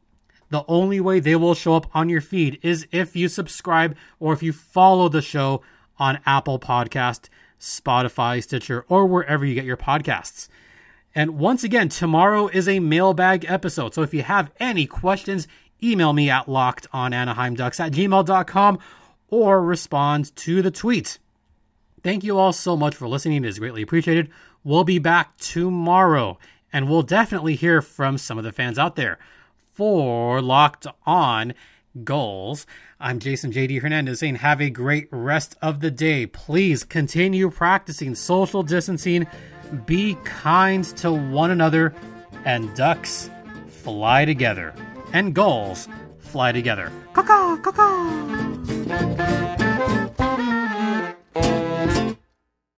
The 0.50 0.64
only 0.68 1.00
way 1.00 1.20
they 1.20 1.36
will 1.36 1.54
show 1.54 1.74
up 1.74 1.90
on 1.94 2.08
your 2.08 2.20
feed 2.20 2.58
is 2.62 2.86
if 2.92 3.16
you 3.16 3.28
subscribe 3.28 3.96
or 4.20 4.32
if 4.32 4.42
you 4.42 4.52
follow 4.52 5.08
the 5.08 5.22
show 5.22 5.62
on 5.98 6.20
Apple 6.24 6.58
Podcast, 6.58 7.28
Spotify, 7.58 8.42
Stitcher, 8.42 8.84
or 8.88 9.06
wherever 9.06 9.44
you 9.44 9.54
get 9.54 9.64
your 9.64 9.76
podcasts. 9.76 10.48
And 11.14 11.38
once 11.38 11.64
again, 11.64 11.88
tomorrow 11.88 12.48
is 12.48 12.68
a 12.68 12.78
mailbag 12.78 13.46
episode. 13.48 13.94
So 13.94 14.02
if 14.02 14.12
you 14.12 14.22
have 14.22 14.52
any 14.60 14.86
questions, 14.86 15.48
email 15.82 16.12
me 16.12 16.28
at 16.30 16.46
lockedonanaheimducks 16.46 17.80
at 17.80 17.92
gmail.com 17.92 18.78
or 19.28 19.62
respond 19.62 20.36
to 20.36 20.62
the 20.62 20.70
tweet. 20.70 21.18
Thank 22.02 22.22
you 22.22 22.38
all 22.38 22.52
so 22.52 22.76
much 22.76 22.94
for 22.94 23.08
listening. 23.08 23.44
It 23.44 23.48
is 23.48 23.58
greatly 23.58 23.82
appreciated. 23.82 24.30
We'll 24.62 24.84
be 24.84 24.98
back 24.98 25.36
tomorrow, 25.38 26.38
and 26.72 26.88
we'll 26.88 27.02
definitely 27.02 27.56
hear 27.56 27.80
from 27.80 28.18
some 28.18 28.38
of 28.38 28.44
the 28.44 28.52
fans 28.52 28.78
out 28.78 28.96
there. 28.96 29.18
For 29.76 30.40
Locked 30.40 30.86
On 31.04 31.52
Gulls. 32.02 32.66
I'm 32.98 33.18
Jason 33.18 33.52
JD 33.52 33.82
Hernandez 33.82 34.20
saying 34.20 34.36
have 34.36 34.62
a 34.62 34.70
great 34.70 35.06
rest 35.10 35.54
of 35.60 35.80
the 35.80 35.90
day. 35.90 36.24
Please 36.24 36.82
continue 36.82 37.50
practicing 37.50 38.14
social 38.14 38.62
distancing. 38.62 39.26
Be 39.84 40.16
kind 40.24 40.82
to 40.96 41.12
one 41.12 41.50
another, 41.50 41.94
and 42.46 42.74
ducks 42.74 43.28
fly 43.68 44.24
together, 44.24 44.74
and 45.12 45.34
gulls 45.34 45.88
fly 46.20 46.52
together. 46.52 46.90
Caw 47.12 47.22
caw 47.22 47.58
caw 47.58 47.72
caw. 47.72 48.16